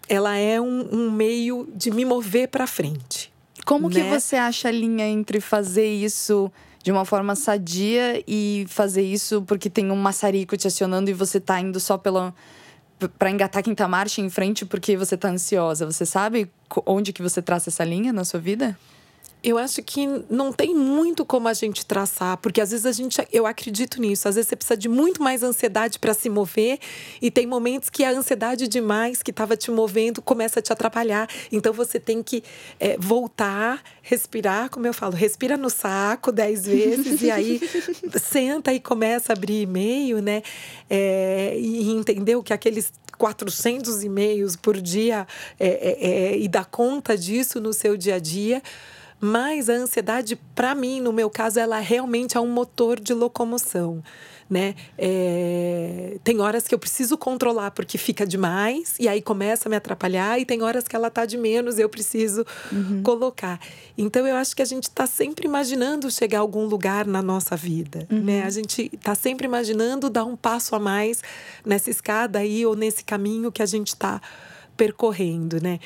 [0.08, 3.32] ela é um, um, meio de me mover para frente.
[3.66, 3.96] Como né?
[3.96, 6.52] que você acha a linha entre fazer isso
[6.84, 11.40] de uma forma sadia e fazer isso porque tem um maçarico te acionando e você
[11.40, 12.34] tá indo só pela
[13.20, 15.86] para engatar quinta marcha em frente porque você tá ansiosa.
[15.86, 16.50] Você sabe
[16.86, 18.78] onde que você traça essa linha na sua vida?
[19.46, 23.16] Eu acho que não tem muito como a gente traçar, porque às vezes a gente,
[23.32, 26.80] eu acredito nisso, às vezes você precisa de muito mais ansiedade para se mover
[27.22, 31.30] e tem momentos que a ansiedade demais que estava te movendo começa a te atrapalhar.
[31.52, 32.44] Então você tem que
[32.80, 37.62] é, voltar, respirar, como eu falo, respira no saco dez vezes e aí
[38.20, 40.42] senta e começa a abrir e-mail, né?
[40.90, 45.28] É, e entendeu que aqueles 400 e-mails por dia
[45.60, 48.64] é, e dar conta disso no seu dia a dia.
[49.20, 54.04] Mas a ansiedade, para mim, no meu caso, ela realmente é um motor de locomoção.
[54.48, 54.76] Né?
[54.98, 56.20] É...
[56.24, 60.40] Tem horas que eu preciso controlar porque fica demais e aí começa a me atrapalhar,
[60.40, 63.02] e tem horas que ela tá de menos e eu preciso uhum.
[63.02, 63.60] colocar.
[63.98, 67.56] Então eu acho que a gente está sempre imaginando chegar a algum lugar na nossa
[67.56, 68.06] vida.
[68.12, 68.22] Uhum.
[68.22, 68.44] Né?
[68.44, 71.24] A gente está sempre imaginando dar um passo a mais
[71.66, 74.22] nessa escada aí ou nesse caminho que a gente está
[74.78, 75.60] percorrendo.
[75.60, 75.80] Né?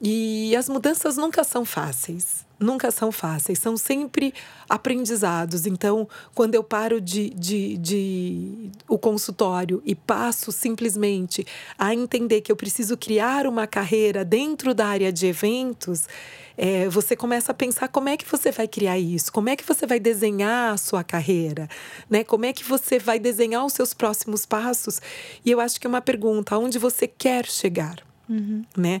[0.00, 4.32] E as mudanças nunca são fáceis nunca são fáceis, são sempre
[4.68, 5.66] aprendizados.
[5.66, 11.46] Então, quando eu paro de, de, de, o consultório e passo simplesmente
[11.78, 16.08] a entender que eu preciso criar uma carreira dentro da área de eventos,
[16.56, 19.64] é, você começa a pensar como é que você vai criar isso, como é que
[19.64, 21.68] você vai desenhar a sua carreira,
[22.08, 22.24] né?
[22.24, 25.00] Como é que você vai desenhar os seus próximos passos?
[25.44, 27.96] E eu acho que é uma pergunta: aonde você quer chegar?
[28.28, 28.64] Uhum.
[28.76, 29.00] Né?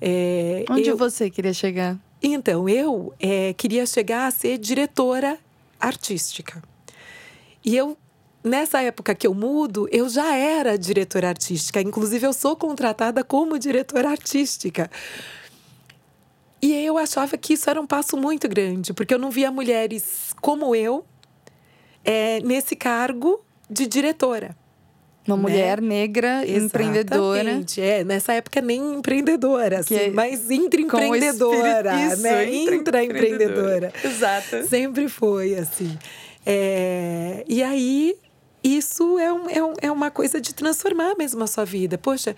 [0.00, 0.96] É, Onde eu...
[0.96, 1.96] você queria chegar?
[2.22, 5.38] Então, eu é, queria chegar a ser diretora
[5.78, 6.62] artística.
[7.64, 7.96] E eu,
[8.42, 11.80] nessa época que eu mudo, eu já era diretora artística.
[11.80, 14.90] Inclusive, eu sou contratada como diretora artística.
[16.62, 20.34] E eu achava que isso era um passo muito grande, porque eu não via mulheres
[20.40, 21.04] como eu
[22.04, 24.56] é, nesse cargo de diretora.
[25.26, 25.42] Uma né?
[25.42, 26.64] mulher negra Exatamente.
[26.64, 27.64] empreendedora.
[27.78, 32.54] É, nessa época nem empreendedora, assim, é mas intraempreendedora, né?
[32.54, 33.92] Intraempreendedora.
[34.04, 34.66] Exato.
[34.68, 35.98] Sempre foi, assim.
[36.44, 38.16] É, e aí,
[38.62, 41.98] isso é, um, é, um, é uma coisa de transformar mesmo a sua vida.
[41.98, 42.36] Poxa,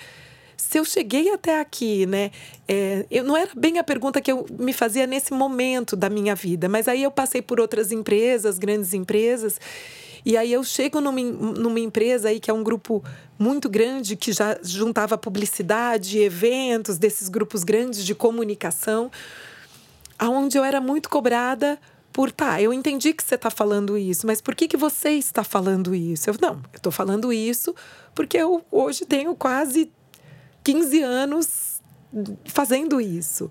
[0.57, 2.31] se eu cheguei até aqui, né?
[2.67, 6.35] É, eu, não era bem a pergunta que eu me fazia nesse momento da minha
[6.35, 9.61] vida, mas aí eu passei por outras empresas, grandes empresas,
[10.29, 13.03] e aí eu chego numa, numa empresa aí que é um grupo
[13.39, 19.11] muito grande, que já juntava publicidade, eventos, desses grupos grandes de comunicação,
[20.19, 21.79] aonde eu era muito cobrada
[22.13, 25.43] por tá, eu entendi que você está falando isso, mas por que, que você está
[25.43, 26.29] falando isso?
[26.29, 27.75] Eu, não, eu estou falando isso
[28.15, 29.91] porque eu hoje tenho quase
[30.63, 31.81] 15 anos
[32.45, 33.51] fazendo isso.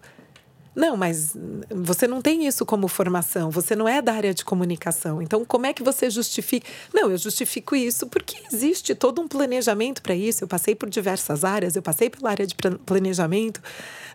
[0.78, 1.36] Não, mas
[1.72, 5.20] você não tem isso como formação, você não é da área de comunicação.
[5.24, 6.68] Então, como é que você justifica?
[6.94, 10.44] Não, eu justifico isso porque existe todo um planejamento para isso.
[10.44, 12.54] Eu passei por diversas áreas, eu passei pela área de
[12.86, 13.60] planejamento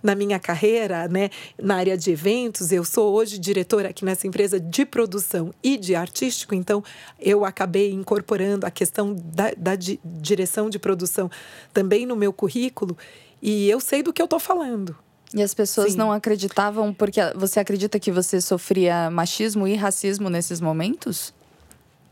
[0.00, 2.70] na minha carreira, né, na área de eventos.
[2.70, 6.84] Eu sou hoje diretora aqui nessa empresa de produção e de artístico, então
[7.18, 11.28] eu acabei incorporando a questão da, da di direção de produção
[11.74, 12.96] também no meu currículo
[13.42, 14.96] e eu sei do que eu estou falando.
[15.34, 15.98] E as pessoas Sim.
[15.98, 21.32] não acreditavam porque você acredita que você sofria machismo e racismo nesses momentos?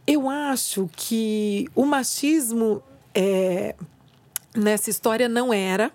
[0.06, 2.82] Eu acho que o machismo
[3.14, 3.74] é,
[4.56, 5.92] nessa história não era,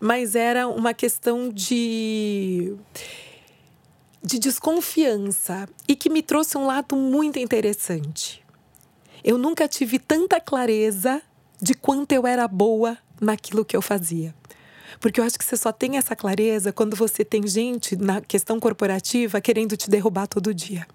[0.00, 2.74] mas era uma questão de
[4.24, 8.42] de desconfiança e que me trouxe um lado muito interessante.
[9.24, 11.20] Eu nunca tive tanta clareza
[11.60, 14.32] de quanto eu era boa naquilo que eu fazia.
[15.00, 18.58] Porque eu acho que você só tem essa clareza quando você tem gente na questão
[18.60, 20.86] corporativa querendo te derrubar todo dia.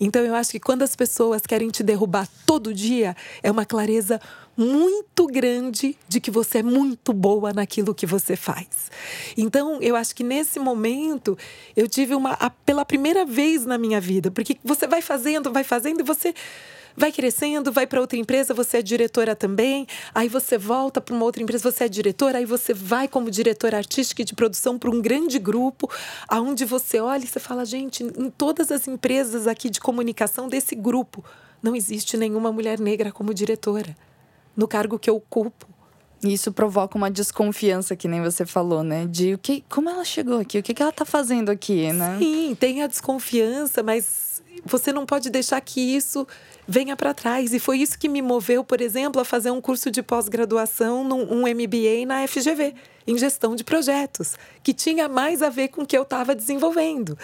[0.00, 4.20] Então eu acho que quando as pessoas querem te derrubar todo dia, é uma clareza
[4.56, 8.90] muito grande de que você é muito boa naquilo que você faz.
[9.36, 11.36] Então, eu acho que nesse momento
[11.76, 16.00] eu tive uma pela primeira vez na minha vida, porque você vai fazendo, vai fazendo
[16.00, 16.32] e você
[16.96, 21.24] vai crescendo, vai para outra empresa, você é diretora também, aí você volta para uma
[21.24, 24.90] outra empresa, você é diretora, aí você vai como diretora artística e de produção para
[24.90, 25.90] um grande grupo,
[26.28, 30.74] aonde você olha e você fala, gente, em todas as empresas aqui de comunicação desse
[30.74, 31.24] grupo,
[31.62, 33.96] não existe nenhuma mulher negra como diretora,
[34.56, 35.66] no cargo que eu ocupo.
[36.22, 39.06] Isso provoca uma desconfiança, que nem você falou, né?
[39.06, 42.16] De o que, como ela chegou aqui, o que, que ela está fazendo aqui, né?
[42.18, 46.26] Sim, tem a desconfiança, mas você não pode deixar que isso
[46.66, 47.52] venha para trás.
[47.52, 51.42] E foi isso que me moveu, por exemplo, a fazer um curso de pós-graduação, um
[51.42, 52.74] MBA na FGV,
[53.06, 57.18] em gestão de projetos, que tinha mais a ver com o que eu estava desenvolvendo.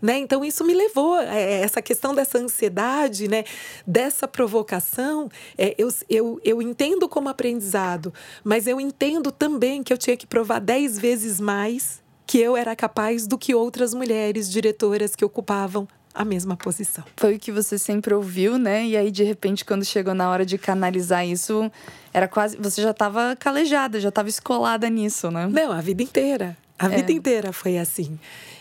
[0.00, 0.18] Né?
[0.18, 3.44] Então, isso me levou, é, essa questão dessa ansiedade, né?
[3.86, 9.98] dessa provocação, é, eu, eu, eu entendo como aprendizado, mas eu entendo também que eu
[9.98, 15.14] tinha que provar dez vezes mais que eu era capaz do que outras mulheres diretoras
[15.14, 17.04] que ocupavam a mesma posição.
[17.16, 18.86] Foi o que você sempre ouviu, né?
[18.86, 21.70] E aí, de repente, quando chegou na hora de canalizar isso,
[22.12, 22.56] era quase.
[22.56, 25.46] Você já estava calejada, já estava escolada nisso, né?
[25.46, 26.56] Não, a vida inteira.
[26.78, 26.96] A é.
[26.96, 28.18] vida inteira foi assim.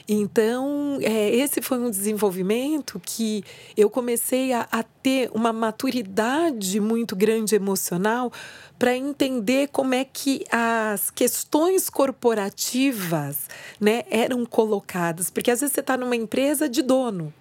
[0.07, 3.43] Então, é, esse foi um desenvolvimento que
[3.77, 8.31] eu comecei a, a ter uma maturidade muito grande emocional
[8.77, 13.47] para entender como é que as questões corporativas
[13.79, 15.29] né, eram colocadas.
[15.29, 17.33] Porque às vezes você está numa empresa de dono.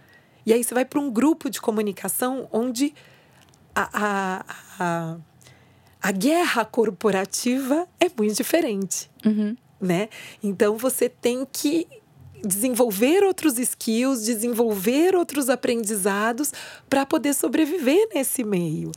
[0.45, 2.95] E aí você vai para um grupo de comunicação onde
[3.75, 4.45] a, a,
[4.79, 5.17] a,
[6.03, 9.11] a guerra corporativa é muito diferente.
[9.25, 9.57] Uhum.
[9.81, 10.09] Né?
[10.43, 11.87] Então você tem que
[12.45, 16.53] desenvolver outros skills, desenvolver outros aprendizados
[16.89, 18.93] para poder sobreviver nesse meio.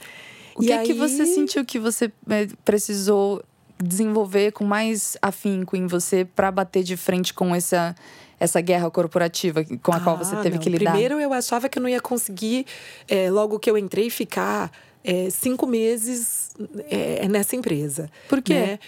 [0.55, 0.85] O que e é aí...
[0.85, 3.43] que você sentiu que você é, precisou
[3.81, 7.95] desenvolver com mais afinco em você para bater de frente com essa
[8.43, 10.61] essa guerra corporativa com a ah, qual você teve não.
[10.61, 10.91] que lidar?
[10.91, 12.65] Primeiro, eu achava que eu não ia conseguir,
[13.07, 14.69] é, logo que eu entrei, ficar
[15.03, 16.51] é, cinco meses
[16.89, 18.09] é, nessa empresa.
[18.27, 18.53] Por quê?
[18.53, 18.79] Né?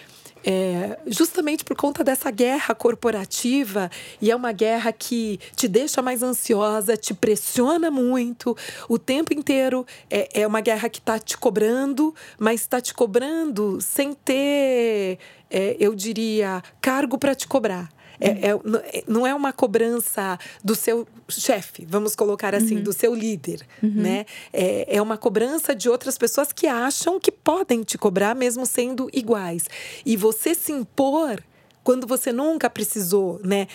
[0.47, 3.89] É, justamente por conta dessa guerra corporativa,
[4.22, 8.56] e é uma guerra que te deixa mais ansiosa, te pressiona muito,
[8.88, 13.82] o tempo inteiro é, é uma guerra que está te cobrando, mas está te cobrando
[13.82, 15.18] sem ter,
[15.49, 17.95] é, eu diria, cargo para te cobrar.
[18.20, 22.84] É, é, não é uma cobrança do seu chefe, vamos colocar assim, uhum.
[22.84, 23.91] do seu líder, uhum.
[23.93, 24.26] né?
[24.53, 29.09] É, é uma cobrança de outras pessoas que acham que podem te cobrar mesmo sendo
[29.13, 29.66] iguais.
[30.05, 31.41] E você se impor
[31.84, 33.68] quando você nunca precisou, né?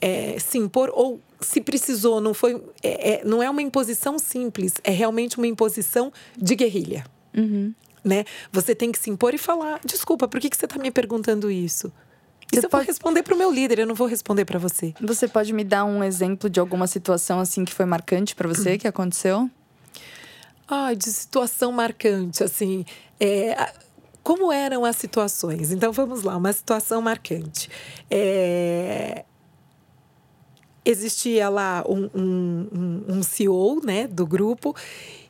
[0.00, 4.74] É, se impor ou se precisou, não foi, é, é, não é uma imposição simples,
[4.84, 7.04] é realmente uma imposição de guerrilha.
[7.36, 7.74] Uhum.
[8.04, 8.24] Né?
[8.52, 11.50] Você tem que se impor e falar: desculpa, por que, que você está me perguntando
[11.50, 11.92] isso?
[12.52, 12.84] Isso você eu pode...
[12.84, 14.94] vou responder para o meu líder, eu não vou responder para você.
[15.00, 18.78] Você pode me dar um exemplo de alguma situação assim que foi marcante para você,
[18.78, 19.50] que aconteceu?
[20.68, 22.84] Ah, de situação marcante, assim.
[23.20, 23.72] É,
[24.22, 25.70] como eram as situações?
[25.70, 27.68] Então vamos lá, uma situação marcante.
[28.10, 29.24] É,
[30.84, 34.74] existia lá um, um, um CEO né, do grupo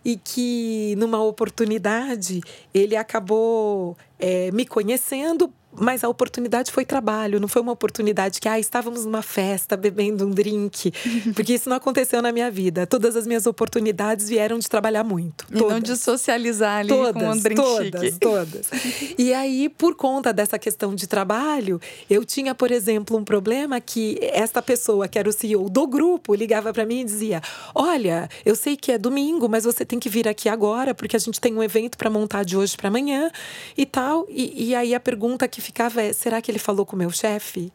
[0.05, 2.41] e que numa oportunidade
[2.73, 8.49] ele acabou é, me conhecendo mas a oportunidade foi trabalho, não foi uma oportunidade que,
[8.49, 10.93] ah, estávamos numa festa bebendo um drink.
[11.35, 12.87] Porque isso não aconteceu na minha vida.
[12.87, 15.47] Todas as minhas oportunidades vieram de trabalhar muito.
[15.51, 18.18] E não de socializar ali todas, com um drink Todas, chique.
[18.18, 18.66] todas.
[19.18, 24.18] E aí, por conta dessa questão de trabalho, eu tinha, por exemplo, um problema que
[24.20, 27.41] esta pessoa, que era o CEO do grupo, ligava para mim e dizia:
[27.74, 31.18] Olha, eu sei que é domingo, mas você tem que vir aqui agora, porque a
[31.18, 33.31] gente tem um evento para montar de hoje para amanhã
[33.77, 34.27] e tal.
[34.29, 37.11] E, e aí a pergunta que ficava é: será que ele falou com o meu
[37.11, 37.73] chefe?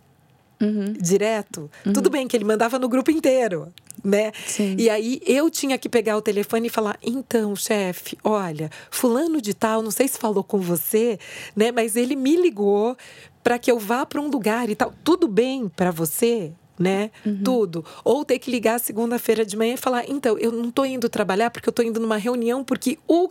[0.61, 0.93] Uhum.
[0.93, 1.69] Direto?
[1.85, 1.93] Uhum.
[1.93, 3.67] Tudo bem que ele mandava no grupo inteiro,
[4.03, 4.31] né?
[4.45, 4.75] Sim.
[4.77, 9.53] E aí eu tinha que pegar o telefone e falar: então, chefe, olha, fulano de
[9.53, 11.19] tal, não sei se falou com você,
[11.55, 11.71] né?
[11.71, 12.95] Mas ele me ligou
[13.43, 14.93] para que eu vá para um lugar e tal.
[15.03, 16.51] Tudo bem para você?
[16.79, 17.11] né?
[17.23, 17.43] Uhum.
[17.43, 17.85] Tudo.
[18.03, 21.51] Ou ter que ligar segunda-feira de manhã e falar: então, eu não tô indo trabalhar
[21.51, 23.29] porque eu tô indo numa reunião porque o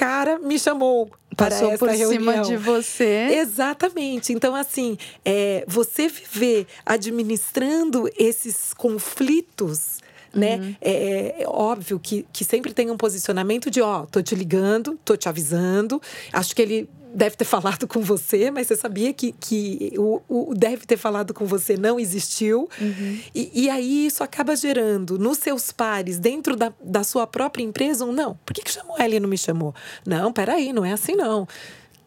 [0.00, 2.10] cara me chamou para Passou por reunião.
[2.10, 3.28] cima de você.
[3.32, 4.32] Exatamente.
[4.32, 10.00] Então, assim, é, você viver administrando esses conflitos
[10.32, 10.58] né?
[10.58, 10.74] Uhum.
[10.80, 15.16] É, é, óbvio que, que sempre tem um posicionamento de, ó, tô te ligando, tô
[15.16, 16.00] te avisando.
[16.32, 20.54] Acho que ele deve ter falado com você, mas você sabia que, que o, o
[20.54, 22.68] deve ter falado com você não existiu.
[22.80, 23.20] Uhum.
[23.34, 28.04] E, e aí isso acaba gerando nos seus pares, dentro da, da sua própria empresa,
[28.04, 28.38] um não.
[28.44, 29.74] Por que, que chamou ela e não me chamou?
[30.06, 31.46] Não, peraí, não é assim não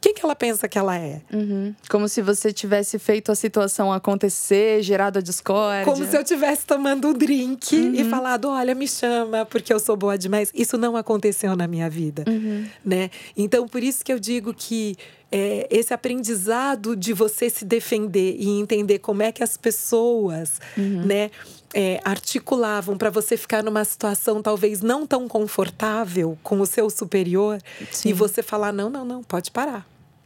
[0.03, 1.21] quem que ela pensa que ela é?
[1.31, 1.73] Uhum.
[1.89, 5.85] Como se você tivesse feito a situação acontecer, gerado a discórdia.
[5.85, 7.95] Como se eu tivesse tomando um drink uhum.
[7.95, 10.51] e falado, olha, me chama porque eu sou boa demais.
[10.53, 12.65] Isso não aconteceu na minha vida, uhum.
[12.83, 13.09] né?
[13.37, 14.97] Então, por isso que eu digo que
[15.31, 21.05] é, esse aprendizado de você se defender e entender como é que as pessoas, uhum.
[21.05, 21.31] né?
[21.73, 27.59] É, articulavam para você ficar numa situação talvez não tão confortável com o seu superior
[27.89, 28.09] Sim.
[28.09, 29.83] e você falar não, não, não, pode parar.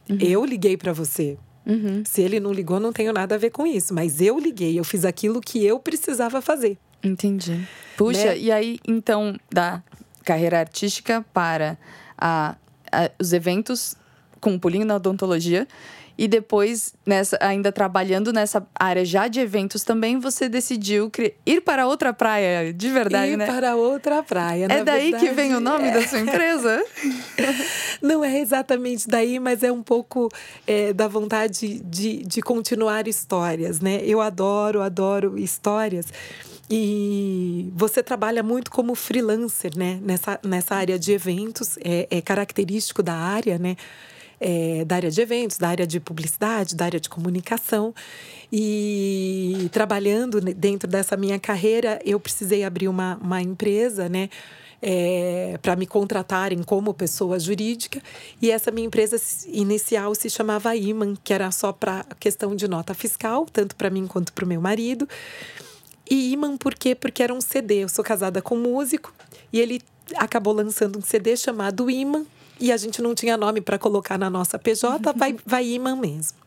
[0.08, 0.18] Uhum.
[0.20, 1.36] Eu liguei para você.
[1.66, 2.02] Uhum.
[2.04, 3.92] Se ele não ligou, não tenho nada a ver com isso.
[3.92, 6.78] Mas eu liguei, eu fiz aquilo que eu precisava fazer.
[7.02, 7.66] Entendi.
[7.96, 8.38] Puxa, né?
[8.38, 9.82] e aí, então, da
[10.24, 11.78] carreira artística para
[12.16, 12.56] a,
[12.90, 13.94] a, os eventos
[14.40, 15.66] com um pulinho na odontologia.
[16.18, 21.12] E depois, nessa, ainda trabalhando nessa área já de eventos também, você decidiu
[21.46, 23.44] ir para outra praia, de verdade, ir né?
[23.44, 24.64] Ir para outra praia.
[24.64, 25.92] É daí verdade, que vem o nome é...
[25.92, 26.84] da sua empresa?
[28.02, 30.28] Não é exatamente daí, mas é um pouco
[30.66, 34.00] é, da vontade de, de continuar histórias, né?
[34.02, 36.06] Eu adoro, adoro histórias.
[36.68, 40.00] E você trabalha muito como freelancer, né?
[40.02, 43.76] Nessa, nessa área de eventos, é, é característico da área, né?
[44.40, 47.94] É, da área de eventos, da área de publicidade, da área de comunicação.
[48.52, 54.28] E trabalhando dentro dessa minha carreira, eu precisei abrir uma, uma empresa, né?
[54.80, 58.00] É, para me contratarem como pessoa jurídica.
[58.40, 62.94] E essa minha empresa inicial se chamava Iman, que era só para questão de nota
[62.94, 65.08] fiscal, tanto para mim quanto para o meu marido.
[66.08, 66.94] E Iman por quê?
[66.94, 67.82] Porque era um CD.
[67.82, 69.12] Eu sou casada com um músico
[69.52, 69.82] e ele
[70.16, 72.24] acabou lançando um CD chamado Iman,
[72.60, 76.38] e a gente não tinha nome para colocar na nossa PJ, vai, vai imã mesmo.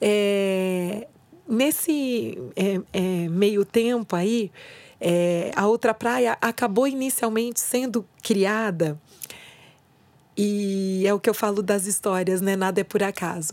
[0.00, 1.06] É,
[1.48, 4.50] nesse é, é, meio tempo aí,
[5.00, 8.98] é, a outra praia acabou inicialmente sendo criada,
[10.36, 12.56] e é o que eu falo das histórias, né?
[12.56, 13.52] Nada é por acaso.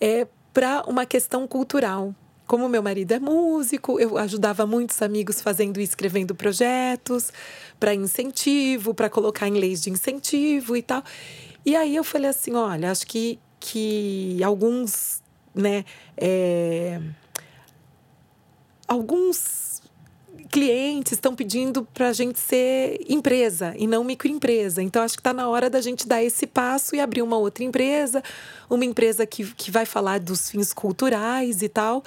[0.00, 2.14] É para uma questão cultural.
[2.46, 7.32] Como meu marido é músico, eu ajudava muitos amigos fazendo e escrevendo projetos
[7.80, 11.02] para incentivo, para colocar em leis de incentivo e tal.
[11.64, 15.22] E aí eu falei assim, olha, acho que, que alguns,
[15.54, 15.86] né,
[16.18, 17.00] é,
[18.86, 19.63] alguns
[20.54, 24.80] clientes estão pedindo para a gente ser empresa e não microempresa.
[24.80, 27.64] Então, acho que está na hora da gente dar esse passo e abrir uma outra
[27.64, 28.22] empresa,
[28.70, 32.04] uma empresa que, que vai falar dos fins culturais e tal.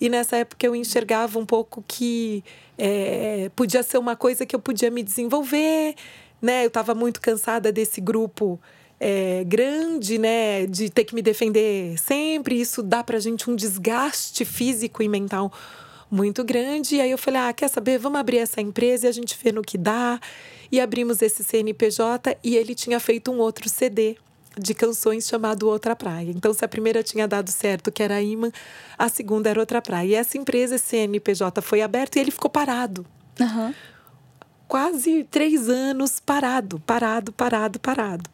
[0.00, 2.44] E nessa época eu enxergava um pouco que
[2.78, 5.96] é, podia ser uma coisa que eu podia me desenvolver,
[6.40, 6.62] né?
[6.62, 8.60] Eu estava muito cansada desse grupo
[9.00, 10.66] é, grande, né?
[10.66, 12.60] De ter que me defender sempre.
[12.60, 15.52] Isso dá para gente um desgaste físico e mental
[16.10, 16.96] muito grande.
[16.96, 17.98] E aí eu falei: ah, quer saber?
[17.98, 20.20] Vamos abrir essa empresa e a gente vê no que dá.
[20.70, 24.16] E abrimos esse CNPJ e ele tinha feito um outro CD
[24.58, 26.30] de canções chamado Outra Praia.
[26.30, 28.50] Então, se a primeira tinha dado certo, que era a Imã,
[28.98, 30.08] a segunda era Outra Praia.
[30.08, 33.06] E essa empresa, esse CNPJ, foi aberto e ele ficou parado.
[33.40, 33.72] Uhum.
[34.66, 38.28] Quase três anos parado, parado, parado, parado.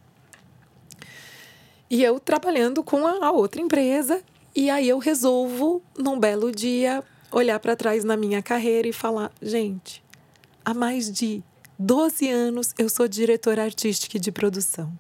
[1.90, 4.20] E eu trabalhando com a, a outra empresa,
[4.56, 7.04] e aí eu resolvo, num belo dia,
[7.34, 10.02] olhar para trás na minha carreira e falar: gente,
[10.64, 11.42] há mais de
[11.78, 14.92] 12 anos eu sou diretora artística de produção.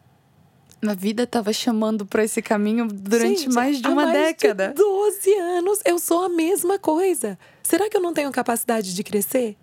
[0.86, 4.68] A vida estava chamando para esse caminho durante Gente, mais de uma há mais década.
[4.68, 7.38] De 12 anos eu sou a mesma coisa.
[7.62, 9.56] Será que eu não tenho capacidade de crescer?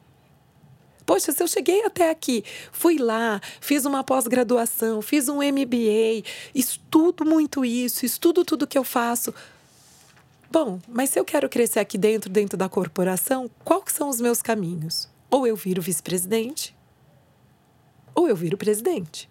[1.06, 6.24] Poxa, se eu cheguei até aqui, fui lá, fiz uma pós-graduação, fiz um MBA,
[6.56, 9.34] estudo muito isso, estudo tudo que eu faço.
[10.52, 14.42] Bom, mas se eu quero crescer aqui dentro, dentro da corporação, quais são os meus
[14.42, 15.10] caminhos?
[15.30, 16.76] Ou eu viro vice-presidente,
[18.14, 19.30] ou eu viro presidente.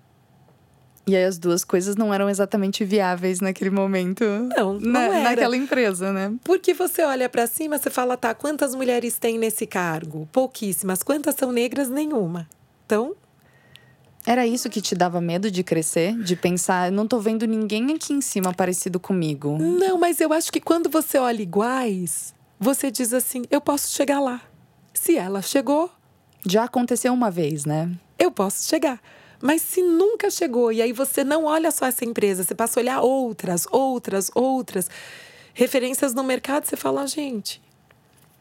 [1.06, 4.24] E aí as duas coisas não eram exatamente viáveis naquele momento.
[4.56, 5.20] Não, não na, era.
[5.30, 6.32] Naquela empresa, né?
[6.44, 10.28] Porque você olha para cima, você fala, tá, quantas mulheres tem nesse cargo?
[10.32, 11.02] Pouquíssimas.
[11.02, 11.90] Quantas são negras?
[11.90, 12.48] Nenhuma.
[12.86, 13.14] Então,
[14.30, 16.16] era isso que te dava medo de crescer?
[16.16, 19.58] De pensar, não tô vendo ninguém aqui em cima parecido comigo?
[19.58, 24.20] Não, mas eu acho que quando você olha iguais, você diz assim: eu posso chegar
[24.20, 24.40] lá.
[24.94, 25.90] Se ela chegou.
[26.46, 27.90] Já aconteceu uma vez, né?
[28.16, 29.00] Eu posso chegar.
[29.42, 32.82] Mas se nunca chegou, e aí você não olha só essa empresa, você passa a
[32.82, 34.88] olhar outras, outras, outras
[35.52, 37.60] referências no mercado, você fala, gente,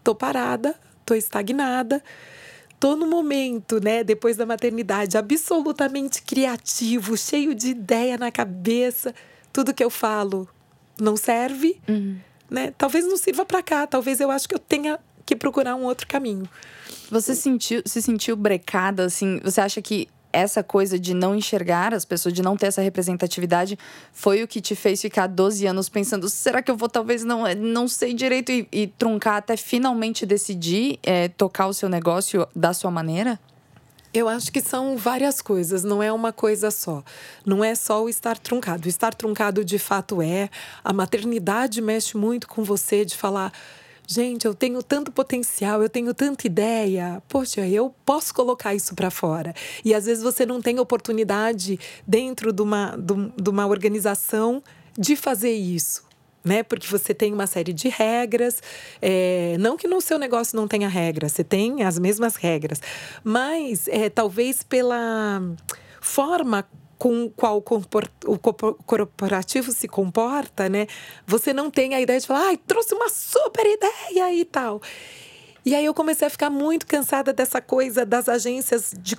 [0.04, 2.04] tô parada, tô estagnada,
[2.80, 9.14] tô no momento, né, depois da maternidade, absolutamente criativo, cheio de ideia na cabeça,
[9.52, 10.48] tudo que eu falo
[11.00, 12.18] não serve, uhum.
[12.50, 12.74] né?
[12.78, 16.08] Talvez não sirva para cá, talvez eu acho que eu tenha que procurar um outro
[16.08, 16.48] caminho.
[17.12, 19.40] Você sentiu, se sentiu brecada assim?
[19.44, 23.78] Você acha que essa coisa de não enxergar as pessoas, de não ter essa representatividade,
[24.12, 27.46] foi o que te fez ficar 12 anos pensando: será que eu vou talvez não,
[27.46, 32.48] eh, não sei direito e, e truncar até finalmente decidir é, tocar o seu negócio
[32.56, 33.40] da sua maneira?
[34.12, 37.04] Eu acho que são várias coisas, não é uma coisa só.
[37.46, 38.88] Não é só o estar truncado.
[38.88, 40.50] O estar truncado de fato é.
[40.84, 43.54] A maternidade mexe muito com você de falar
[44.10, 49.12] gente, eu tenho tanto potencial, eu tenho tanta ideia, poxa, eu posso colocar isso para
[49.12, 49.54] fora.
[49.86, 54.64] E às vezes você não tem oportunidade dentro de uma, de uma organização
[54.98, 56.10] de fazer isso.
[56.44, 56.64] Né?
[56.64, 58.64] Porque você tem uma série de regras.
[59.00, 62.82] É, não que no seu negócio não tenha regras, você tem as mesmas regras.
[63.24, 65.40] Mas é, talvez pela
[66.02, 66.66] forma
[67.00, 68.38] com o qual o
[68.86, 70.86] corporativo se comporta, né?
[71.26, 74.82] Você não tem a ideia de falar, ai, trouxe uma super ideia e tal.
[75.66, 79.16] E aí eu comecei a ficar muito cansada dessa coisa das agências de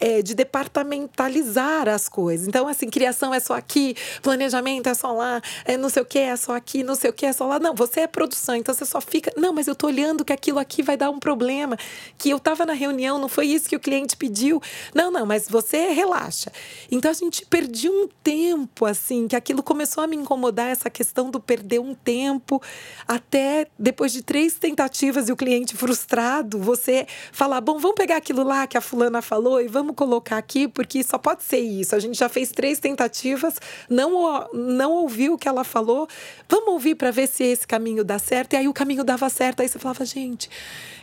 [0.00, 2.46] é, de departamentalizar as coisas.
[2.46, 6.18] Então, assim, criação é só aqui, planejamento é só lá, é não sei o que
[6.18, 7.58] é só aqui, não sei o que é só lá.
[7.58, 9.32] Não, você é produção, então você só fica.
[9.36, 11.76] Não, mas eu tô olhando que aquilo aqui vai dar um problema,
[12.18, 14.60] que eu tava na reunião, não foi isso que o cliente pediu.
[14.94, 16.50] Não, não, mas você relaxa.
[16.90, 21.30] Então a gente perdia um tempo, assim, que aquilo começou a me incomodar, essa questão
[21.30, 22.60] do perder um tempo,
[23.06, 28.42] até depois de três tentativas e o cliente frustrado, você falar: bom, vamos pegar aquilo
[28.42, 31.94] lá que a fulana falou e vamos vamos colocar aqui, porque só pode ser isso.
[31.94, 36.08] A gente já fez três tentativas, não, não ouviu o que ela falou.
[36.48, 38.54] Vamos ouvir para ver se esse caminho dá certo.
[38.54, 39.60] E aí o caminho dava certo.
[39.60, 40.50] Aí você falava, gente,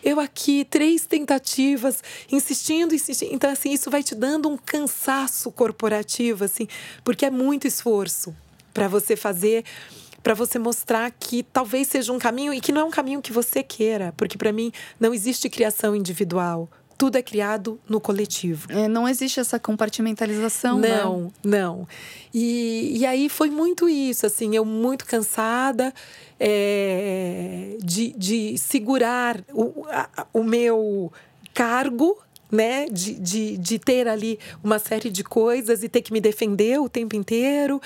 [0.04, 3.34] eu aqui, três tentativas, insistindo, insistindo.
[3.34, 6.68] Então, assim, isso vai te dando um cansaço corporativo, assim,
[7.04, 8.36] porque é muito esforço
[8.74, 9.64] para você fazer
[10.22, 13.34] para você mostrar que talvez seja um caminho e que não é um caminho que
[13.34, 16.70] você queira, porque para mim não existe criação individual
[17.04, 18.72] tudo é criado no coletivo.
[18.72, 21.32] É, não existe essa compartimentalização, não, né?
[21.43, 21.88] não.
[22.34, 25.93] E, e aí foi muito isso, assim, eu muito cansada
[26.39, 31.12] é, de, de segurar o, a, o meu
[31.54, 32.18] cargo
[32.49, 36.80] né, de, de, de ter ali uma série de coisas e ter que me defender
[36.80, 37.82] o tempo inteiro,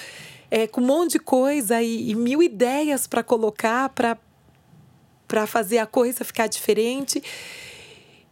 [0.51, 5.87] é, com um monte de coisa e, e mil ideias para colocar para fazer a
[5.87, 7.19] coisa ficar diferente.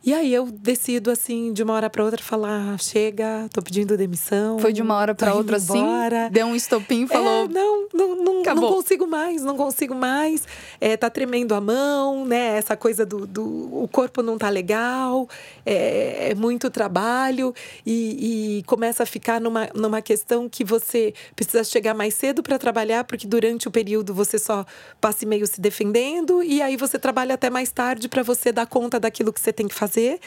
[0.05, 4.59] E aí eu decido, assim, de uma hora para outra, falar: chega, tô pedindo demissão.
[4.59, 5.83] Foi de uma hora para outra, assim?
[6.29, 10.47] Deu um estopim e falou: é, não, não, não, não, consigo mais, não consigo mais.
[10.79, 12.55] É, tá tremendo a mão, né?
[12.55, 13.25] Essa coisa do.
[13.25, 13.43] do
[13.81, 15.27] o corpo não tá legal,
[15.65, 17.51] é, é muito trabalho.
[17.83, 22.59] E, e, começa a ficar numa, numa questão que você precisa chegar mais cedo para
[22.59, 24.67] trabalhar, porque durante o período você só
[25.01, 28.99] passa meio se defendendo, e aí você trabalha até mais tarde para você dar conta
[28.99, 30.19] daquilo que você tem que fazer fazer.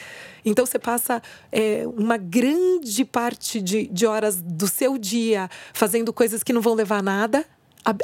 [0.45, 6.43] Então você passa é, uma grande parte de, de horas do seu dia fazendo coisas
[6.43, 7.45] que não vão levar a nada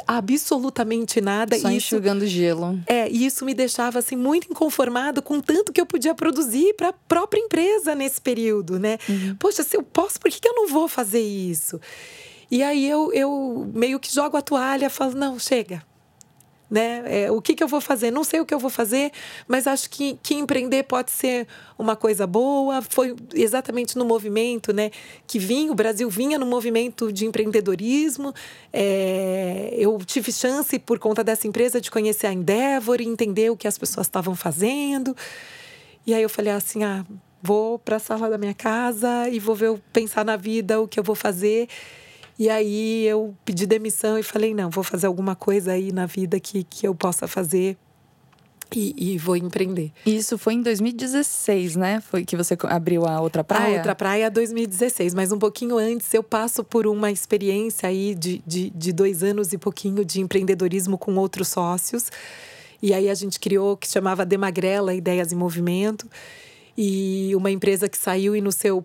[0.07, 1.55] absolutamente nada.
[1.59, 2.79] Só isso, enxugando gelo.
[2.87, 6.89] É, e isso me deixava assim muito inconformado com tanto que eu podia produzir para
[6.89, 8.97] a própria empresa nesse período, né?
[9.07, 9.35] Uhum.
[9.37, 11.79] Poxa, se eu posso, por que, que eu não vou fazer isso?
[12.49, 15.83] E aí eu, eu meio que jogo a toalha, falo, não, chega,
[16.69, 17.03] né?
[17.05, 18.11] É, o que, que eu vou fazer?
[18.11, 19.11] Não sei o que eu vou fazer,
[19.47, 21.47] mas acho que, que empreender pode ser
[21.77, 22.81] uma coisa boa.
[22.81, 24.91] Foi exatamente no movimento, né?
[25.27, 28.33] Que vinha, o Brasil vinha no movimento de empreendedorismo.
[28.73, 33.57] É, eu tive chance, por conta dessa empresa, de conhecer a Endeavor e entender o
[33.57, 35.15] que as pessoas estavam fazendo.
[36.05, 37.05] E aí eu falei assim, ah,
[37.41, 40.99] vou para a sala da minha casa e vou ver, pensar na vida, o que
[40.99, 41.67] eu vou fazer.
[42.37, 46.39] E aí eu pedi demissão e falei: não, vou fazer alguma coisa aí na vida
[46.39, 47.77] que, que eu possa fazer
[48.73, 49.91] e, e, vou empreender.
[50.05, 52.01] Isso foi em 2016, né?
[52.01, 53.75] Foi que você abriu a outra praia?
[53.75, 58.41] A outra praia 2016, mas um pouquinho antes eu passo por uma experiência aí de,
[58.45, 62.11] de, de dois anos e pouquinho de empreendedorismo com outros sócios.
[62.81, 66.09] E aí a gente criou o que chamava Demagrela Ideias em Movimento.
[66.77, 68.83] E uma empresa que saiu e no seu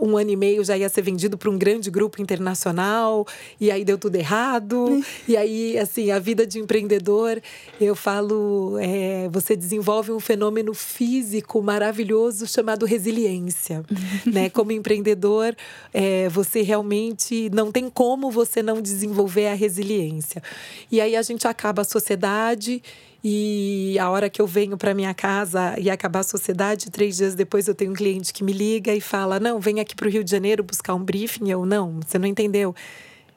[0.00, 3.26] um ano e meio já ia ser vendido para um grande grupo internacional
[3.60, 5.02] e aí deu tudo errado.
[5.28, 7.40] E aí assim a vida de empreendedor
[7.80, 13.84] eu falo é, você desenvolve um fenômeno físico maravilhoso chamado resiliência
[14.26, 14.50] né?
[14.50, 15.54] Como empreendedor
[15.92, 20.42] é, você realmente não tem como você não desenvolver a resiliência.
[20.90, 22.82] E aí a gente acaba a sociedade
[23.24, 27.34] e a hora que eu venho para minha casa e acabar a sociedade, três dias
[27.36, 30.10] depois eu tenho um cliente que me liga e fala: Não, vem aqui para o
[30.10, 31.48] Rio de Janeiro buscar um briefing.
[31.48, 32.74] Eu, não, você não entendeu.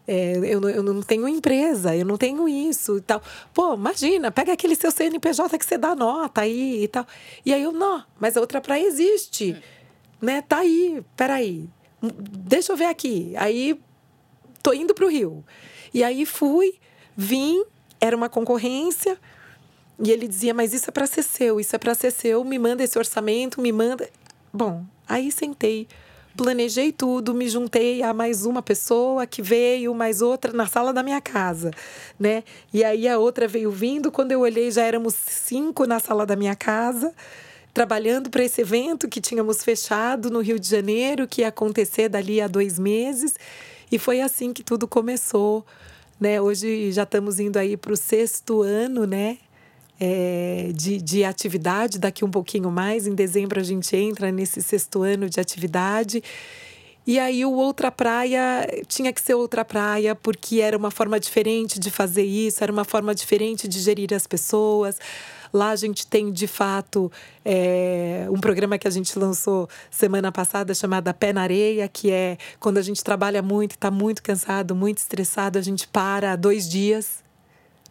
[0.08, 3.22] É, eu, eu não tenho empresa, eu não tenho isso e tal.
[3.54, 7.06] Pô, imagina, pega aquele seu CNPJ que você dá nota aí e tal.
[7.46, 9.56] E aí eu, não, mas a outra praia existe,
[10.22, 10.42] né?
[10.42, 11.68] Tá aí, peraí,
[12.02, 13.34] deixa eu ver aqui.
[13.38, 13.80] Aí
[14.64, 15.44] tô indo para o Rio.
[15.94, 16.76] E aí fui,
[17.16, 17.64] vim,
[18.00, 19.20] era uma concorrência,
[20.00, 22.60] e ele dizia: Mas isso é para ser seu, isso é para ser seu, me
[22.60, 24.10] manda esse orçamento, me manda.
[24.54, 25.88] Bom, aí sentei,
[26.36, 31.04] planejei tudo, me juntei a mais uma pessoa que veio, mais outra na sala da
[31.04, 31.72] minha casa,
[32.20, 32.44] né?
[32.74, 36.36] E aí a outra veio vindo, quando eu olhei já éramos cinco na sala da
[36.36, 37.14] minha casa,
[37.74, 42.40] trabalhando para esse evento que tínhamos fechado no Rio de Janeiro, que ia acontecer dali
[42.40, 43.36] a dois meses.
[43.92, 45.66] E foi assim que tudo começou.
[46.20, 46.40] Né?
[46.40, 49.38] Hoje já estamos indo aí para o sexto ano, né?
[50.00, 52.00] É, de, de atividade.
[52.00, 56.22] Daqui um pouquinho mais, em dezembro, a gente entra nesse sexto ano de atividade.
[57.08, 61.80] E aí o outra praia tinha que ser outra praia, porque era uma forma diferente
[61.80, 64.98] de fazer isso, era uma forma diferente de gerir as pessoas.
[65.54, 67.12] Lá a gente tem, de fato,
[67.46, 72.38] é, um programa que a gente lançou semana passada chamado Pé na Areia, que é
[72.60, 77.24] quando a gente trabalha muito, está muito cansado, muito estressado, a gente para dois dias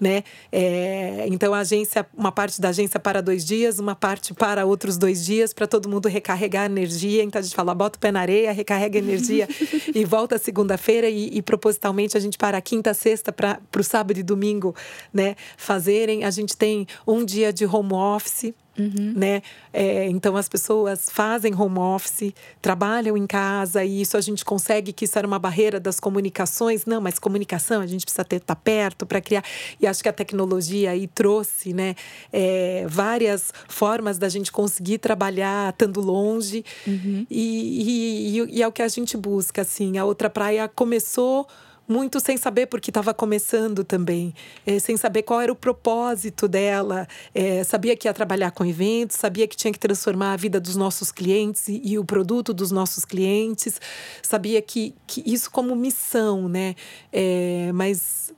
[0.00, 0.24] né?
[0.50, 4.96] É, então a agência, uma parte da agência para dois dias, uma parte para outros
[4.96, 7.22] dois dias, para todo mundo recarregar energia.
[7.22, 9.48] Então a gente fala, bota o pé na areia, recarrega energia
[9.94, 14.22] e volta segunda-feira e, e, propositalmente a gente para quinta, sexta para o sábado e
[14.22, 14.74] domingo,
[15.12, 15.36] né?
[15.56, 16.24] Fazerem.
[16.24, 19.12] A gente tem um dia de home office Uhum.
[19.16, 19.42] Né?
[19.72, 24.92] É, então as pessoas fazem home office, trabalham em casa e isso a gente consegue
[24.92, 26.84] que isso era uma barreira das comunicações.
[26.86, 29.44] Não, mas comunicação a gente precisa ter estar tá perto para criar.
[29.80, 31.94] E acho que a tecnologia aí trouxe né,
[32.32, 36.64] é, várias formas da gente conseguir trabalhar estando longe.
[36.86, 37.26] Uhum.
[37.30, 39.62] E, e, e é o que a gente busca.
[39.62, 39.98] Assim.
[39.98, 41.46] A outra praia começou
[41.86, 44.34] muito sem saber porque estava começando também,
[44.66, 47.06] é, sem saber qual era o propósito dela.
[47.34, 50.76] É, sabia que ia trabalhar com eventos, sabia que tinha que transformar a vida dos
[50.76, 53.80] nossos clientes e, e o produto dos nossos clientes,
[54.22, 56.74] sabia que, que isso como missão, né?
[57.12, 58.32] É, mas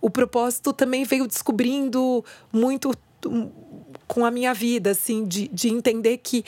[0.00, 2.92] o propósito também veio descobrindo muito
[4.06, 6.44] com a minha vida, assim, de, de entender que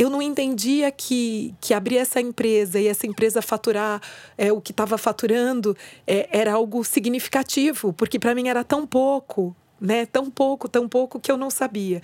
[0.00, 4.00] eu não entendia que, que abrir essa empresa e essa empresa faturar
[4.38, 5.76] é, o que estava faturando
[6.06, 10.06] é, era algo significativo, porque para mim era tão pouco, né?
[10.06, 12.00] Tão pouco, tão pouco que eu não sabia.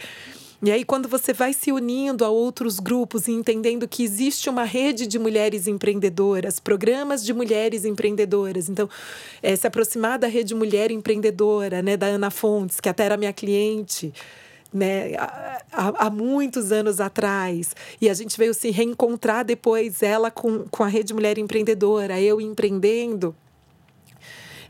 [0.62, 4.64] E aí, quando você vai se unindo a outros grupos e entendendo que existe uma
[4.64, 8.68] rede de mulheres empreendedoras, programas de mulheres empreendedoras.
[8.68, 8.90] Então,
[9.42, 13.32] é, se aproximar da rede Mulher Empreendedora, né, da Ana Fontes, que até era minha
[13.32, 14.12] cliente
[14.76, 17.74] né, há, há, muitos anos atrás.
[18.00, 22.40] E a gente veio se reencontrar depois, ela com, com a Rede Mulher Empreendedora, eu
[22.40, 23.34] empreendendo.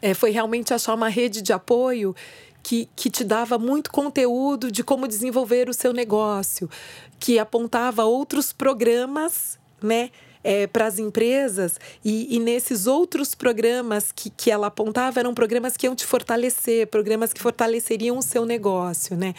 [0.00, 2.14] É, foi realmente achar uma rede de apoio
[2.62, 6.70] que, que te dava muito conteúdo de como desenvolver o seu negócio,
[7.18, 10.10] que apontava outros programas, né?
[10.48, 15.76] É, para as empresas e, e, nesses outros programas que, que ela apontava eram programas
[15.76, 19.34] que iam te fortalecer, programas que fortaleceriam o seu negócio, né?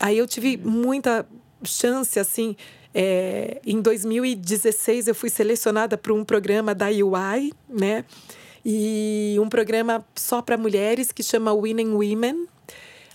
[0.00, 1.26] Aí eu tive muita
[1.62, 2.56] chance, assim.
[2.92, 8.04] É, em 2016 eu fui selecionada para um programa da UI, né?
[8.64, 12.46] E um programa só para mulheres que chama Winning Women,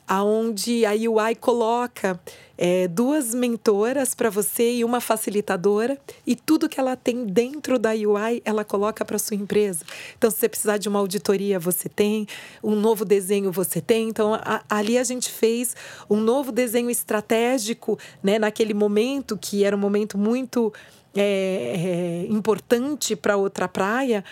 [0.07, 2.19] aonde a UI coloca
[2.57, 7.91] é, duas mentoras para você e uma facilitadora e tudo que ela tem dentro da
[7.91, 9.83] UI ela coloca para sua empresa.
[10.17, 12.27] Então, se você precisar de uma auditoria, você tem,
[12.63, 14.09] um novo desenho você tem.
[14.09, 15.75] Então, a, ali a gente fez
[16.09, 20.73] um novo desenho estratégico, né, naquele momento que era um momento muito
[21.15, 24.23] é, é, importante para outra praia,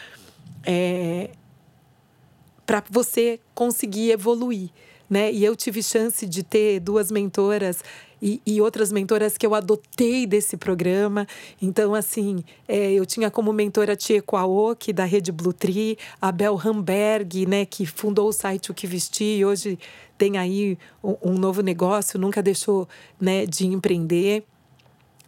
[0.65, 1.29] é,
[2.65, 4.69] para você conseguir evoluir.
[5.13, 5.31] Né?
[5.31, 7.83] E eu tive chance de ter duas mentoras
[8.19, 11.27] e, e, outras mentoras que eu adotei desse programa.
[11.61, 16.59] Então, assim, é, eu tinha como mentora Tieco Aoki, da Rede Blue Tree, a Bel
[16.59, 19.77] Hamberg, né, que fundou o site O Que Vestir e hoje
[20.17, 22.89] tem aí um, um novo negócio, nunca deixou
[23.21, 24.43] né, de empreender.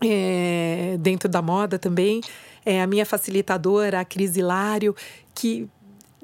[0.03, 2.21] É, dentro da moda também.
[2.65, 4.93] É, a minha facilitadora, a Cris Hilário,
[5.33, 5.69] que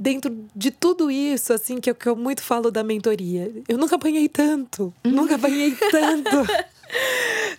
[0.02, 3.96] dentro de tudo isso, assim, que eu, que eu muito falo da mentoria, eu nunca
[3.96, 4.92] apanhei tanto.
[5.04, 6.30] nunca apanhei tanto.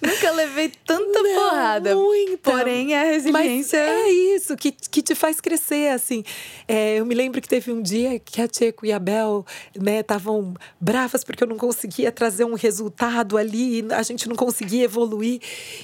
[0.03, 1.95] Nunca levei tanta não, porrada.
[1.95, 2.51] Muita.
[2.51, 3.81] Porém, é a resiliência.
[3.81, 6.25] Mas é isso que, que te faz crescer, assim.
[6.69, 10.43] É, eu me lembro que teve um dia que a Tcheco e a Bel estavam
[10.43, 15.41] né, bravas porque eu não conseguia trazer um resultado ali, a gente não conseguia evoluir.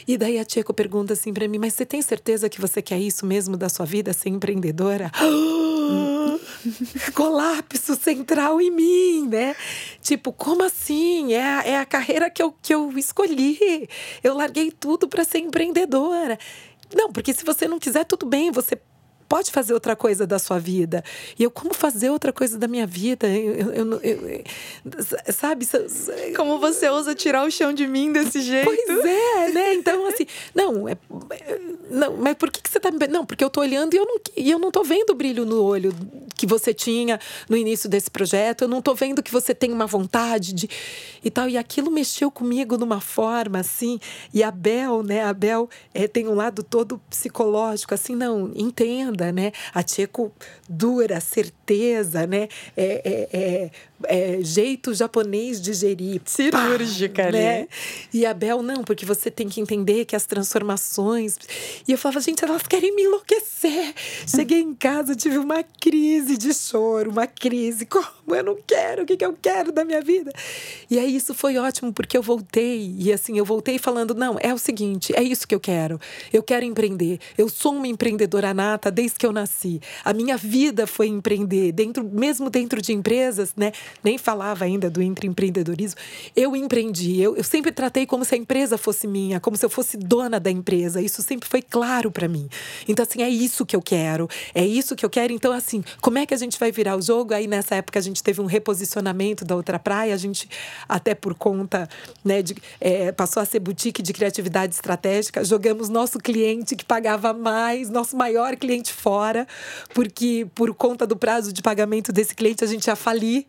[0.06, 2.98] E daí a Tcheco pergunta assim para mim: Mas você tem certeza que você quer
[2.98, 5.10] isso mesmo da sua vida, ser empreendedora?
[7.14, 9.56] colapso central em mim, né?
[10.02, 11.32] Tipo, como assim?
[11.32, 13.88] É a, é a carreira que eu, que eu escolhi.
[14.22, 16.38] Eu larguei tudo para ser empreendedora.
[16.94, 18.78] Não, porque se você não quiser, tudo bem, você
[19.28, 21.04] pode fazer outra coisa da sua vida.
[21.38, 23.28] E eu, como fazer outra coisa da minha vida?
[23.28, 24.44] Eu, eu, eu,
[25.32, 25.68] sabe?
[26.36, 28.64] Como você ousa tirar o chão de mim desse jeito?
[28.64, 29.74] Pois é, né?
[29.74, 30.96] Então, assim, não, é,
[31.90, 33.06] não mas por que, que você tá me.
[33.08, 35.44] Não, porque eu tô olhando e eu não, e eu não tô vendo o brilho
[35.44, 35.94] no olho
[36.36, 37.18] que você tinha
[37.48, 40.70] no início desse projeto, eu não tô vendo que você tem uma vontade de
[41.22, 41.48] e tal.
[41.48, 43.98] E aquilo mexeu comigo numa forma assim.
[44.32, 45.24] E a Bel, né?
[45.24, 48.52] A Bel é, tem um lado todo psicológico, assim, não,
[49.32, 49.52] né?
[49.74, 50.32] A Tcheco
[50.68, 52.48] dura, certeza, né?
[52.76, 53.70] É, é, é,
[54.04, 56.20] é jeito japonês de gerir.
[56.24, 57.68] Cirúrgica, pá, né?
[58.12, 61.36] E a Bel, não, porque você tem que entender que as transformações.
[61.86, 63.94] E eu falava, gente, elas querem me enlouquecer.
[64.26, 67.86] Cheguei em casa, tive uma crise de choro, uma crise.
[67.86, 69.02] Como eu não quero?
[69.02, 70.32] O que, que eu quero da minha vida?
[70.90, 72.94] E aí isso foi ótimo, porque eu voltei.
[72.98, 76.00] E assim, eu voltei falando: não, é o seguinte, é isso que eu quero.
[76.32, 77.18] Eu quero empreender.
[77.36, 79.80] Eu sou uma empreendedora nata desde que eu nasci.
[80.04, 83.72] A minha vida foi empreender, dentro, mesmo dentro de empresas, né?
[84.02, 85.98] Nem falava ainda do empreendedorismo.
[86.34, 87.20] Eu empreendi.
[87.20, 90.40] Eu, eu sempre tratei como se a empresa fosse minha, como se eu fosse dona
[90.40, 91.00] da empresa.
[91.00, 92.48] Isso sempre foi claro para mim.
[92.86, 94.28] Então, assim, é isso que eu quero.
[94.54, 95.32] É isso que eu quero.
[95.32, 97.34] Então, assim, como é que a gente vai virar o jogo?
[97.34, 100.14] Aí, nessa época, a gente teve um reposicionamento da outra praia.
[100.14, 100.48] A gente,
[100.88, 101.88] até por conta,
[102.24, 105.44] né, de, é, passou a ser boutique de criatividade estratégica.
[105.44, 109.46] Jogamos nosso cliente que pagava mais, nosso maior cliente fora,
[109.94, 113.46] porque por conta do prazo de pagamento desse cliente, a gente ia falir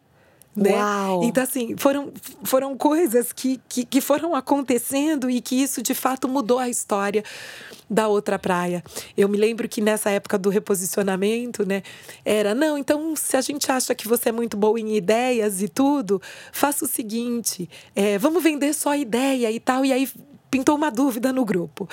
[0.56, 0.72] né?
[0.72, 1.24] Uau.
[1.24, 2.12] Então, assim, foram,
[2.44, 7.24] foram coisas que, que, que, foram acontecendo e que isso de fato mudou a história
[7.90, 8.84] da outra praia.
[9.16, 11.82] Eu me lembro que nessa época do reposicionamento, né,
[12.26, 15.68] era: não, então se a gente acha que você é muito boa em ideias e
[15.68, 16.22] tudo,
[16.52, 19.86] faça o seguinte: é, vamos vender só ideia e tal.
[19.86, 20.10] E aí
[20.50, 21.88] pintou uma dúvida no grupo.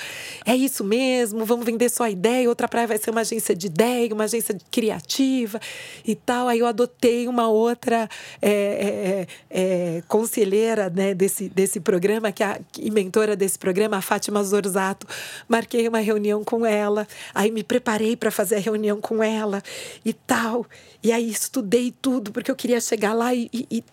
[0.45, 1.45] É isso mesmo?
[1.45, 2.49] Vamos vender só a ideia?
[2.49, 5.59] Outra praia vai ser uma agência de ideia, uma agência criativa
[6.05, 6.47] e tal.
[6.47, 8.09] Aí eu adotei uma outra
[8.41, 14.01] é, é, é, conselheira né, desse, desse programa, que é e mentora desse programa, a
[14.01, 15.07] Fátima Zorzato.
[15.47, 19.61] Marquei uma reunião com ela, aí me preparei para fazer a reunião com ela
[20.03, 20.65] e tal.
[21.03, 23.83] E aí estudei tudo, porque eu queria chegar lá e, e,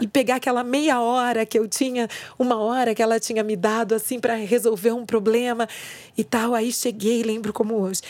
[0.00, 2.08] e, pegar aquela meia hora que eu tinha,
[2.38, 5.68] uma hora que ela tinha me dado, assim, para resolver um problema
[6.16, 6.54] e tal.
[6.54, 8.00] Aí cheguei, lembro como hoje.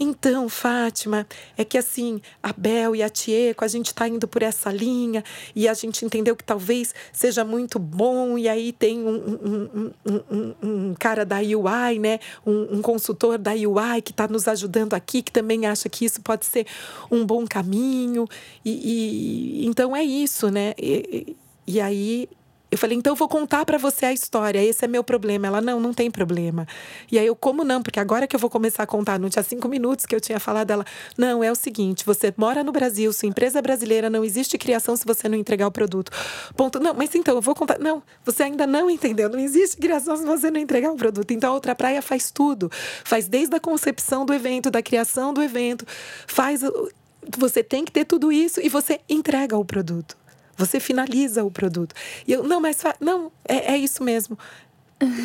[0.00, 1.26] Então, Fátima,
[1.56, 5.22] é que assim, a Bel e a Tieco, a gente está indo por essa linha
[5.54, 8.38] e a gente entendeu que talvez seja muito bom.
[8.38, 12.18] E aí tem um, um, um, um, cara da UI, né?
[12.46, 16.46] Um, consultor da UI que está nos ajudando aqui, que também acha que isso pode
[16.46, 16.66] ser
[17.10, 18.26] um bom caminho.
[18.64, 20.74] E, e então é isso, né?
[20.78, 21.36] E,
[21.66, 22.28] e aí
[22.72, 24.58] eu falei, então eu vou contar para você a história.
[24.64, 25.46] Esse é meu problema.
[25.46, 26.66] Ela, não, não tem problema.
[27.10, 27.82] E aí eu, como não?
[27.82, 30.40] Porque agora que eu vou começar a contar, não tinha cinco minutos que eu tinha
[30.40, 30.86] falado dela.
[31.18, 34.96] Não, é o seguinte: você mora no Brasil, sua empresa é brasileira, não existe criação
[34.96, 36.10] se você não entregar o produto.
[36.56, 36.80] Ponto.
[36.80, 37.78] Não, mas então, eu vou contar.
[37.78, 39.28] Não, você ainda não entendeu.
[39.28, 41.30] Não existe criação se você não entregar o produto.
[41.30, 42.70] Então a outra praia faz tudo.
[43.04, 45.84] Faz desde a concepção do evento, da criação do evento,
[46.26, 46.62] faz
[47.36, 50.21] você tem que ter tudo isso e você entrega o produto.
[50.66, 51.94] Você finaliza o produto.
[52.26, 54.38] E eu, não, mas não, é, é isso mesmo.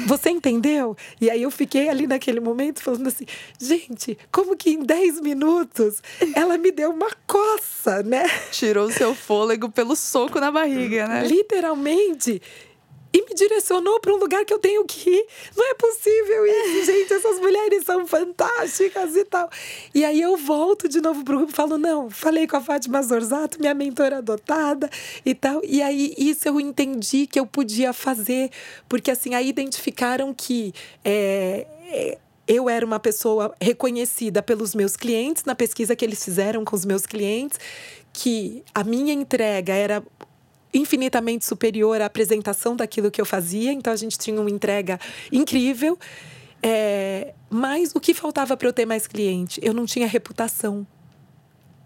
[0.08, 0.96] Você entendeu?
[1.22, 3.26] E aí eu fiquei ali naquele momento falando assim,
[3.60, 6.02] gente, como que em 10 minutos
[6.36, 8.24] ela me deu uma coça, né?
[8.52, 11.28] Tirou o seu fôlego pelo soco na barriga, né?
[11.28, 12.42] Literalmente
[13.14, 15.26] e me direcionou para um lugar que eu tenho que ir.
[15.56, 17.14] Não é possível isso, gente.
[17.14, 19.50] Essas mulheres são fantásticas e tal.
[19.94, 23.02] E aí eu volto de novo pro grupo e falo: não, falei com a Fátima
[23.02, 24.90] Zorzato, minha mentora adotada
[25.26, 25.62] e tal.
[25.64, 28.50] E aí isso eu entendi que eu podia fazer,
[28.88, 30.74] porque assim, aí identificaram que.
[31.04, 36.64] É, é, eu era uma pessoa reconhecida pelos meus clientes na pesquisa que eles fizeram
[36.64, 37.60] com os meus clientes,
[38.14, 40.02] que a minha entrega era
[40.74, 43.72] infinitamente superior à apresentação daquilo que eu fazia.
[43.72, 45.00] Então a gente tinha uma entrega
[45.32, 45.98] incrível.
[46.62, 49.60] É, mas o que faltava para eu ter mais cliente?
[49.64, 50.86] Eu não tinha reputação.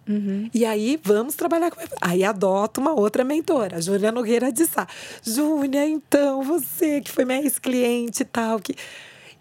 [0.07, 0.49] Uhum.
[0.53, 1.79] E aí, vamos trabalhar com.
[2.01, 4.87] Aí adoto uma outra mentora, Júlia Nogueira de Sá.
[5.23, 8.59] Júlia, então, você que foi minha ex-cliente e tal.
[8.59, 8.75] Que...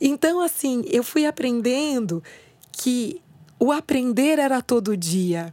[0.01, 2.23] Então, assim, eu fui aprendendo
[2.73, 3.21] que
[3.59, 5.53] o aprender era todo dia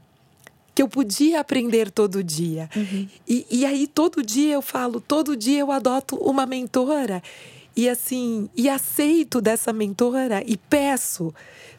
[0.78, 2.70] que eu podia aprender todo dia.
[2.76, 3.08] Uhum.
[3.28, 7.24] E, e aí, todo dia eu falo, todo dia eu adoto uma mentora.
[7.76, 11.34] E assim, e aceito dessa mentora e peço,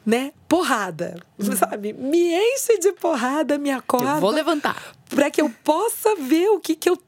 [0.04, 0.32] né?
[0.48, 1.56] Porrada, uhum.
[1.56, 1.92] sabe?
[1.92, 4.16] Me enche de porrada, me acorda.
[4.16, 4.96] Eu vou levantar.
[5.08, 6.98] Para que eu possa ver o que, que eu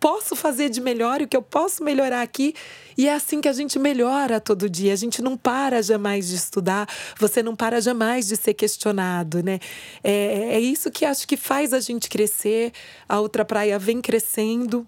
[0.00, 2.54] posso fazer de melhor e o que eu posso melhorar aqui.
[2.96, 4.92] E é assim que a gente melhora todo dia.
[4.92, 6.88] A gente não para jamais de estudar,
[7.18, 9.58] você não para jamais de ser questionado, né?
[10.02, 12.72] É, é isso que acho que faz a gente crescer.
[13.08, 14.86] A outra praia vem crescendo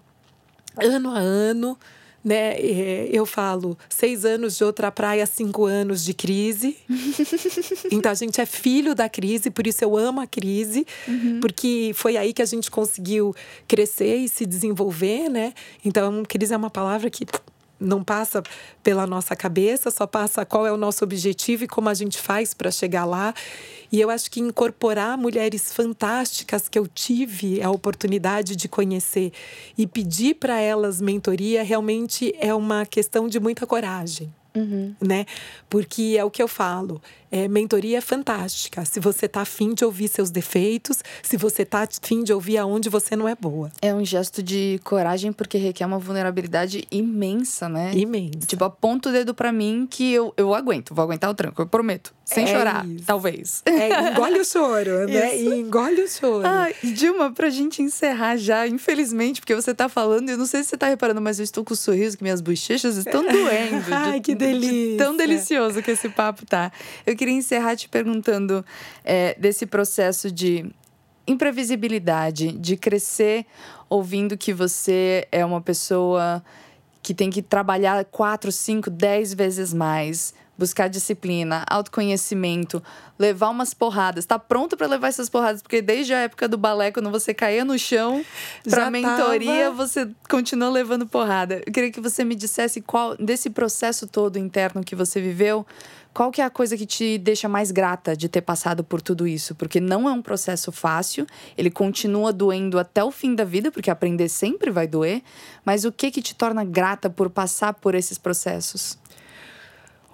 [0.77, 1.77] ano a ano
[2.23, 2.53] né?
[2.59, 6.77] É, eu falo seis anos de outra praia, cinco anos de crise.
[7.91, 11.39] então a gente é filho da crise, por isso eu amo a crise, uhum.
[11.39, 13.35] porque foi aí que a gente conseguiu
[13.67, 15.53] crescer e se desenvolver, né?
[15.83, 17.25] Então, crise é uma palavra que
[17.79, 18.43] não passa
[18.83, 22.53] pela nossa cabeça, só passa qual é o nosso objetivo e como a gente faz
[22.53, 23.33] para chegar lá.
[23.91, 29.31] E eu acho que incorporar mulheres fantásticas que eu tive a oportunidade de conhecer
[29.77, 34.33] e pedir para elas mentoria realmente é uma questão de muita coragem.
[34.55, 34.95] Uhum.
[34.99, 35.25] Né?
[35.69, 37.01] Porque é o que eu falo.
[37.31, 38.83] É, mentoria é fantástica.
[38.85, 42.89] Se você tá afim de ouvir seus defeitos, se você tá afim de ouvir aonde
[42.89, 43.71] você não é boa.
[43.81, 47.91] É um gesto de coragem porque requer uma vulnerabilidade imensa, né?
[47.93, 48.47] Imensa.
[48.47, 51.67] Tipo, aponta o dedo para mim que eu, eu aguento, vou aguentar o tranco, eu
[51.67, 52.13] prometo.
[52.29, 53.05] Sem é chorar, isso.
[53.05, 53.63] talvez.
[53.65, 55.33] É, engole o choro, né?
[55.35, 55.53] Isso.
[55.53, 56.45] Engole o choro.
[56.45, 60.69] Ah, Dilma, pra gente encerrar já, infelizmente, porque você tá falando, eu não sei se
[60.69, 63.83] você tá reparando, mas eu estou com um sorriso que minhas bochechas estão doendo.
[63.91, 64.91] Ai, de, que delícia.
[64.91, 66.71] De tão delicioso que esse papo tá.
[67.03, 68.65] Eu queria encerrar te perguntando
[69.03, 70.65] é, desse processo de
[71.27, 73.45] imprevisibilidade, de crescer
[73.89, 76.41] ouvindo que você é uma pessoa
[77.03, 82.81] que tem que trabalhar quatro, cinco, dez vezes mais, buscar disciplina, autoconhecimento,
[83.17, 84.25] levar umas porradas.
[84.25, 87.65] Tá pronto para levar essas porradas, porque desde a época do balé, quando você caía
[87.65, 88.23] no chão
[88.69, 89.75] para mentoria, tava...
[89.75, 91.61] você continuou levando porrada.
[91.65, 95.65] Eu queria que você me dissesse qual desse processo todo interno que você viveu,
[96.13, 99.27] qual que é a coisa que te deixa mais grata de ter passado por tudo
[99.27, 99.55] isso?
[99.55, 101.25] Porque não é um processo fácil,
[101.57, 105.21] ele continua doendo até o fim da vida, porque aprender sempre vai doer,
[105.63, 108.97] mas o que que te torna grata por passar por esses processos?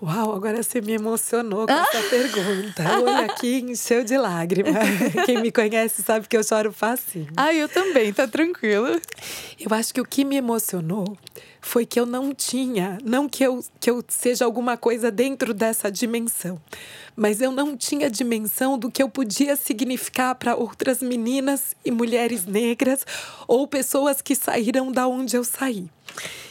[0.01, 2.83] Uau, agora você me emocionou com essa pergunta.
[2.99, 4.75] O olho aqui encheu de lágrimas.
[5.25, 7.27] Quem me conhece sabe que eu choro fácil.
[7.35, 8.87] Ah, eu também, tá tranquilo.
[9.57, 11.17] Eu acho que o que me emocionou
[11.65, 15.91] foi que eu não tinha, não que eu, que eu seja alguma coisa dentro dessa
[15.91, 16.61] dimensão,
[17.15, 22.45] mas eu não tinha dimensão do que eu podia significar para outras meninas e mulheres
[22.45, 23.03] negras
[23.47, 25.89] ou pessoas que saíram da onde eu saí.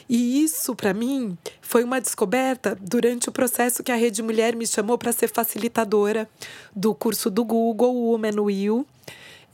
[0.09, 4.67] E isso, para mim, foi uma descoberta durante o processo que a Rede Mulher me
[4.67, 6.29] chamou para ser facilitadora
[6.75, 8.87] do curso do Google, Woman Will.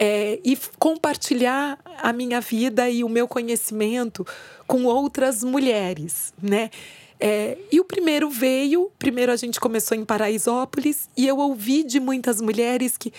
[0.02, 4.26] É, e compartilhar a minha vida e o meu conhecimento
[4.66, 6.70] com outras mulheres, né?
[7.22, 12.00] É, e o primeiro veio, primeiro a gente começou em Paraisópolis e eu ouvi de
[12.00, 13.12] muitas mulheres que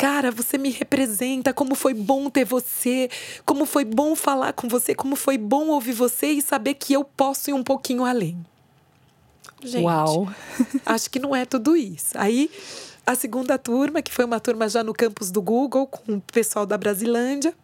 [0.00, 3.10] Cara, você me representa, como foi bom ter você,
[3.44, 7.04] como foi bom falar com você, como foi bom ouvir você e saber que eu
[7.04, 8.34] posso ir um pouquinho além.
[9.62, 10.26] Gente, Uau.
[10.86, 12.12] acho que não é tudo isso.
[12.14, 12.50] Aí,
[13.06, 16.66] a segunda turma, que foi uma turma já no campus do Google, com o pessoal
[16.66, 17.54] da Brasilândia.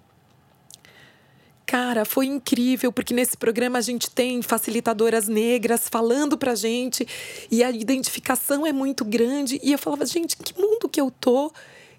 [1.66, 7.06] Cara, foi incrível, porque nesse programa a gente tem facilitadoras negras falando pra gente
[7.50, 9.58] e a identificação é muito grande.
[9.62, 11.52] E eu falava, gente, que mundo que eu tô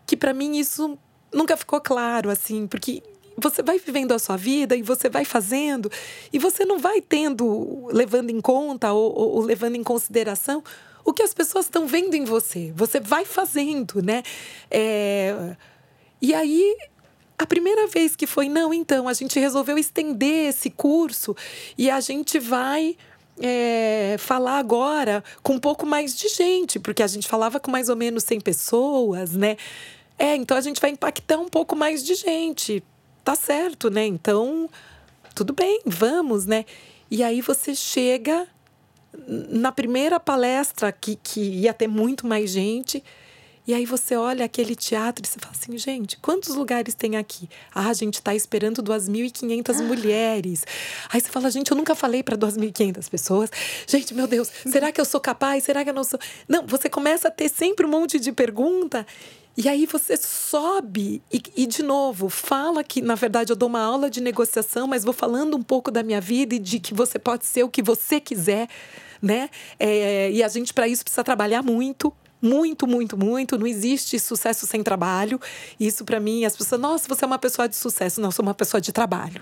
[0.05, 0.97] que para mim isso
[1.33, 3.03] nunca ficou claro, assim, porque
[3.37, 5.91] você vai vivendo a sua vida e você vai fazendo
[6.31, 10.63] e você não vai tendo, levando em conta ou, ou, ou levando em consideração
[11.07, 12.73] o que as pessoas estão vendo em você.
[12.75, 14.23] Você vai fazendo, né?
[14.69, 15.55] É...
[16.21, 16.75] E aí,
[17.37, 21.33] a primeira vez que foi, não, então, a gente resolveu estender esse curso
[21.77, 22.97] e a gente vai.
[23.39, 27.87] É, falar agora com um pouco mais de gente, porque a gente falava com mais
[27.87, 29.57] ou menos 100 pessoas, né?
[30.17, 32.83] É, então a gente vai impactar um pouco mais de gente.
[33.23, 34.07] Tá certo, né?
[34.07, 34.67] Então,
[35.35, 36.65] tudo bem, vamos, né?
[37.11, 38.47] E aí você chega
[39.27, 43.03] na primeira palestra que, que ia ter muito mais gente.
[43.67, 47.49] E aí você olha aquele teatro e você fala assim, gente, quantos lugares tem aqui?
[47.75, 49.83] Ah, a gente está esperando 2.500 ah.
[49.83, 50.63] mulheres.
[51.09, 53.51] Aí você fala, gente, eu nunca falei para 2.500 pessoas.
[53.85, 55.65] Gente, meu Deus, será que eu sou capaz?
[55.65, 56.17] Será que eu não sou?
[56.47, 59.05] Não, você começa a ter sempre um monte de pergunta.
[59.57, 63.81] E aí você sobe e, e, de novo, fala que, na verdade, eu dou uma
[63.81, 67.17] aula de negociação, mas vou falando um pouco da minha vida e de que você
[67.17, 68.69] pode ser o que você quiser,
[69.19, 69.49] né?
[69.79, 72.13] É, e a gente, para isso, precisa trabalhar muito.
[72.39, 73.57] Muito, muito, muito.
[73.57, 75.41] Não existe sucesso sem trabalho.
[75.79, 78.21] Isso, para mim, as pessoas, nossa, você é uma pessoa de sucesso.
[78.21, 79.41] Não, sou uma pessoa de trabalho.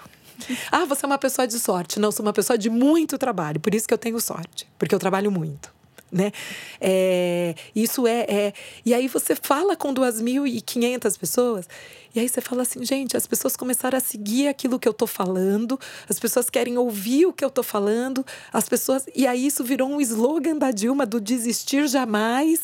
[0.72, 1.99] ah, você é uma pessoa de sorte.
[1.99, 3.59] Não, sou uma pessoa de muito trabalho.
[3.59, 5.76] Por isso que eu tenho sorte, porque eu trabalho muito
[6.11, 6.31] né?
[6.79, 8.53] É, isso é, é.
[8.85, 11.67] E aí você fala com 2.500 pessoas,
[12.15, 15.05] e aí você fala assim, gente, as pessoas começaram a seguir aquilo que eu tô
[15.05, 15.77] falando,
[16.07, 19.05] as pessoas querem ouvir o que eu tô falando, as pessoas.
[19.13, 22.61] E aí isso virou um slogan da Dilma do desistir jamais,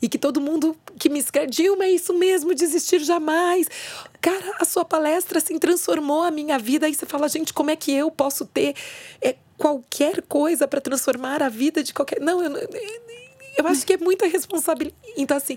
[0.00, 3.66] e que todo mundo que me escreve, Dilma, é isso mesmo, desistir jamais.
[4.22, 6.86] Cara, a sua palestra assim transformou a minha vida.
[6.86, 8.74] Aí você fala, gente, como é que eu posso ter.
[9.20, 12.20] É, qualquer coisa para transformar a vida de qualquer.
[12.20, 12.52] Não, eu,
[13.58, 14.96] eu acho que é muita responsabilidade.
[15.16, 15.56] Então, assim,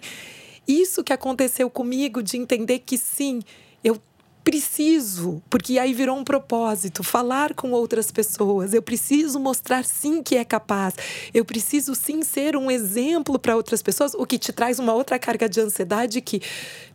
[0.67, 3.41] isso que aconteceu comigo, de entender que sim,
[3.83, 4.01] eu
[4.47, 8.73] preciso, porque aí virou um propósito, falar com outras pessoas.
[8.73, 10.93] Eu preciso mostrar sim que é capaz.
[11.33, 15.19] Eu preciso sim ser um exemplo para outras pessoas, o que te traz uma outra
[15.19, 16.41] carga de ansiedade que,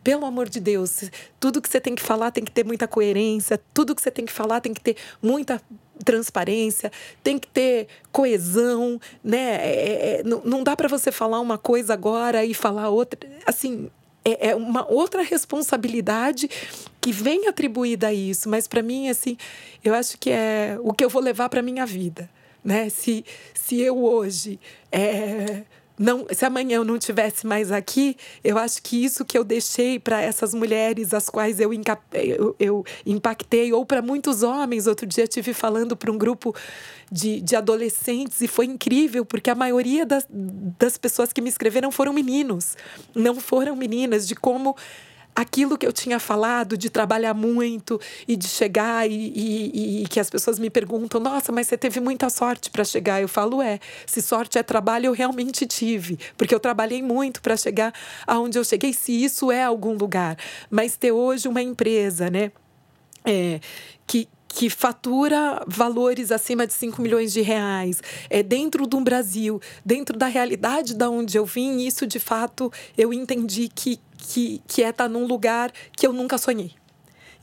[0.03, 1.03] pelo amor de Deus,
[1.39, 4.25] tudo que você tem que falar tem que ter muita coerência, tudo que você tem
[4.25, 5.61] que falar tem que ter muita
[6.03, 6.91] transparência,
[7.23, 9.55] tem que ter coesão, né?
[9.61, 13.19] É, é, não, não dá para você falar uma coisa agora e falar outra.
[13.45, 13.89] Assim,
[14.25, 16.49] é, é uma outra responsabilidade
[17.01, 19.37] que vem atribuída a isso, mas para mim assim,
[19.83, 22.29] eu acho que é o que eu vou levar para minha vida,
[22.63, 22.89] né?
[22.89, 24.59] Se se eu hoje
[24.91, 25.63] é,
[25.97, 29.99] não, se amanhã eu não tivesse mais aqui, eu acho que isso que eu deixei
[29.99, 31.71] para essas mulheres, as quais eu,
[32.13, 34.87] eu, eu impactei, ou para muitos homens.
[34.87, 36.55] Outro dia tive falando para um grupo
[37.11, 41.91] de, de adolescentes e foi incrível, porque a maioria das, das pessoas que me escreveram
[41.91, 42.75] foram meninos,
[43.13, 44.75] não foram meninas, de como
[45.35, 50.19] aquilo que eu tinha falado de trabalhar muito e de chegar e, e, e, que
[50.19, 53.21] as pessoas me perguntam: nossa, mas você teve muita sorte para chegar?
[53.21, 57.57] Eu falo: é, se sorte é trabalho, eu realmente tive, porque eu trabalhei muito para
[57.57, 57.93] chegar
[58.27, 60.37] aonde eu cheguei, se isso é algum lugar.
[60.69, 62.51] Mas ter hoje uma empresa, né?
[63.25, 63.61] É,
[64.05, 70.17] que, que fatura valores acima de 5 milhões de reais, é dentro do Brasil, dentro
[70.17, 74.89] da realidade da onde eu vim, isso de fato eu entendi que, que, que é
[74.89, 76.71] estar num lugar que eu nunca sonhei.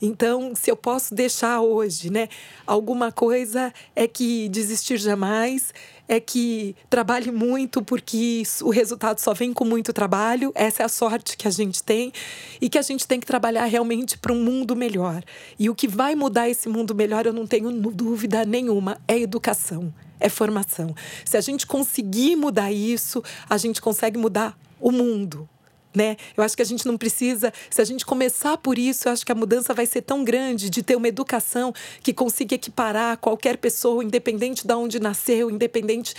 [0.01, 2.27] Então, se eu posso deixar hoje, né,
[2.65, 5.71] alguma coisa é que desistir jamais,
[6.07, 10.51] é que trabalhe muito porque o resultado só vem com muito trabalho.
[10.55, 12.11] Essa é a sorte que a gente tem
[12.59, 15.23] e que a gente tem que trabalhar realmente para um mundo melhor.
[15.59, 19.93] E o que vai mudar esse mundo melhor, eu não tenho dúvida nenhuma, é educação,
[20.19, 20.95] é formação.
[21.23, 25.47] Se a gente conseguir mudar isso, a gente consegue mudar o mundo
[25.93, 26.17] né?
[26.35, 29.25] Eu acho que a gente não precisa, se a gente começar por isso, eu acho
[29.25, 33.57] que a mudança vai ser tão grande de ter uma educação que consiga equiparar qualquer
[33.57, 36.13] pessoa, independente de onde nasceu, independente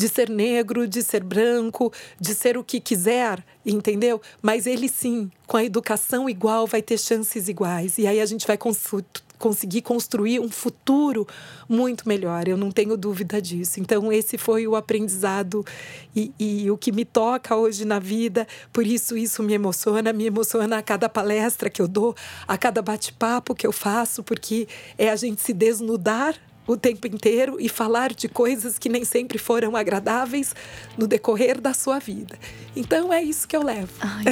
[0.00, 4.18] de ser negro, de ser branco, de ser o que quiser, entendeu?
[4.40, 7.98] Mas ele sim, com a educação igual, vai ter chances iguais.
[7.98, 11.28] E aí a gente vai conseguir construir um futuro
[11.68, 13.78] muito melhor, eu não tenho dúvida disso.
[13.78, 15.66] Então, esse foi o aprendizado
[16.16, 20.24] e, e, o que me toca hoje na vida, por isso isso me emociona, me
[20.24, 22.16] emociona a cada palestra que eu dou,
[22.48, 26.34] a cada bate-papo que eu faço, porque é a gente se desnudar
[26.70, 30.54] o tempo inteiro e falar de coisas que nem sempre foram agradáveis
[30.96, 32.38] no decorrer da sua vida.
[32.76, 33.88] Então é isso que eu levo.
[34.00, 34.24] Ai,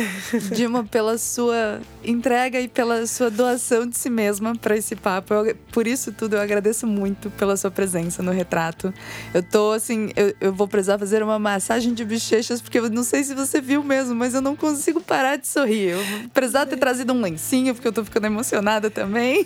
[0.55, 5.57] Dilma, pela sua entrega e pela sua doação de si mesma para esse papo, eu,
[5.72, 8.95] por isso tudo eu agradeço muito pela sua presença no retrato.
[9.34, 13.03] Eu tô assim, eu, eu vou precisar fazer uma massagem de bochechas porque eu não
[13.03, 15.91] sei se você viu mesmo, mas eu não consigo parar de sorrir.
[15.91, 19.45] Eu vou precisar ter trazido um lencinho porque eu tô ficando emocionada também.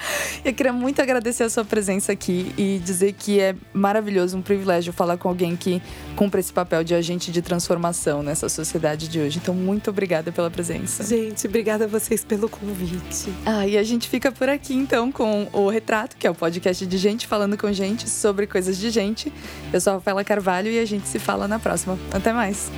[0.44, 4.42] eu queria muito agradecer a sua presença aqui aqui e dizer que é maravilhoso, um
[4.42, 5.80] privilégio falar com alguém que
[6.16, 9.38] cumpre esse papel de agente de transformação nessa sociedade de hoje.
[9.42, 11.04] Então, muito obrigada pela presença.
[11.04, 13.32] Gente, obrigada a vocês pelo convite.
[13.46, 16.84] Ah, e a gente fica por aqui então com o Retrato, que é o podcast
[16.84, 19.32] de gente falando com gente sobre coisas de gente.
[19.72, 21.98] Eu sou a Rafaela Carvalho e a gente se fala na próxima.
[22.12, 22.70] Até mais.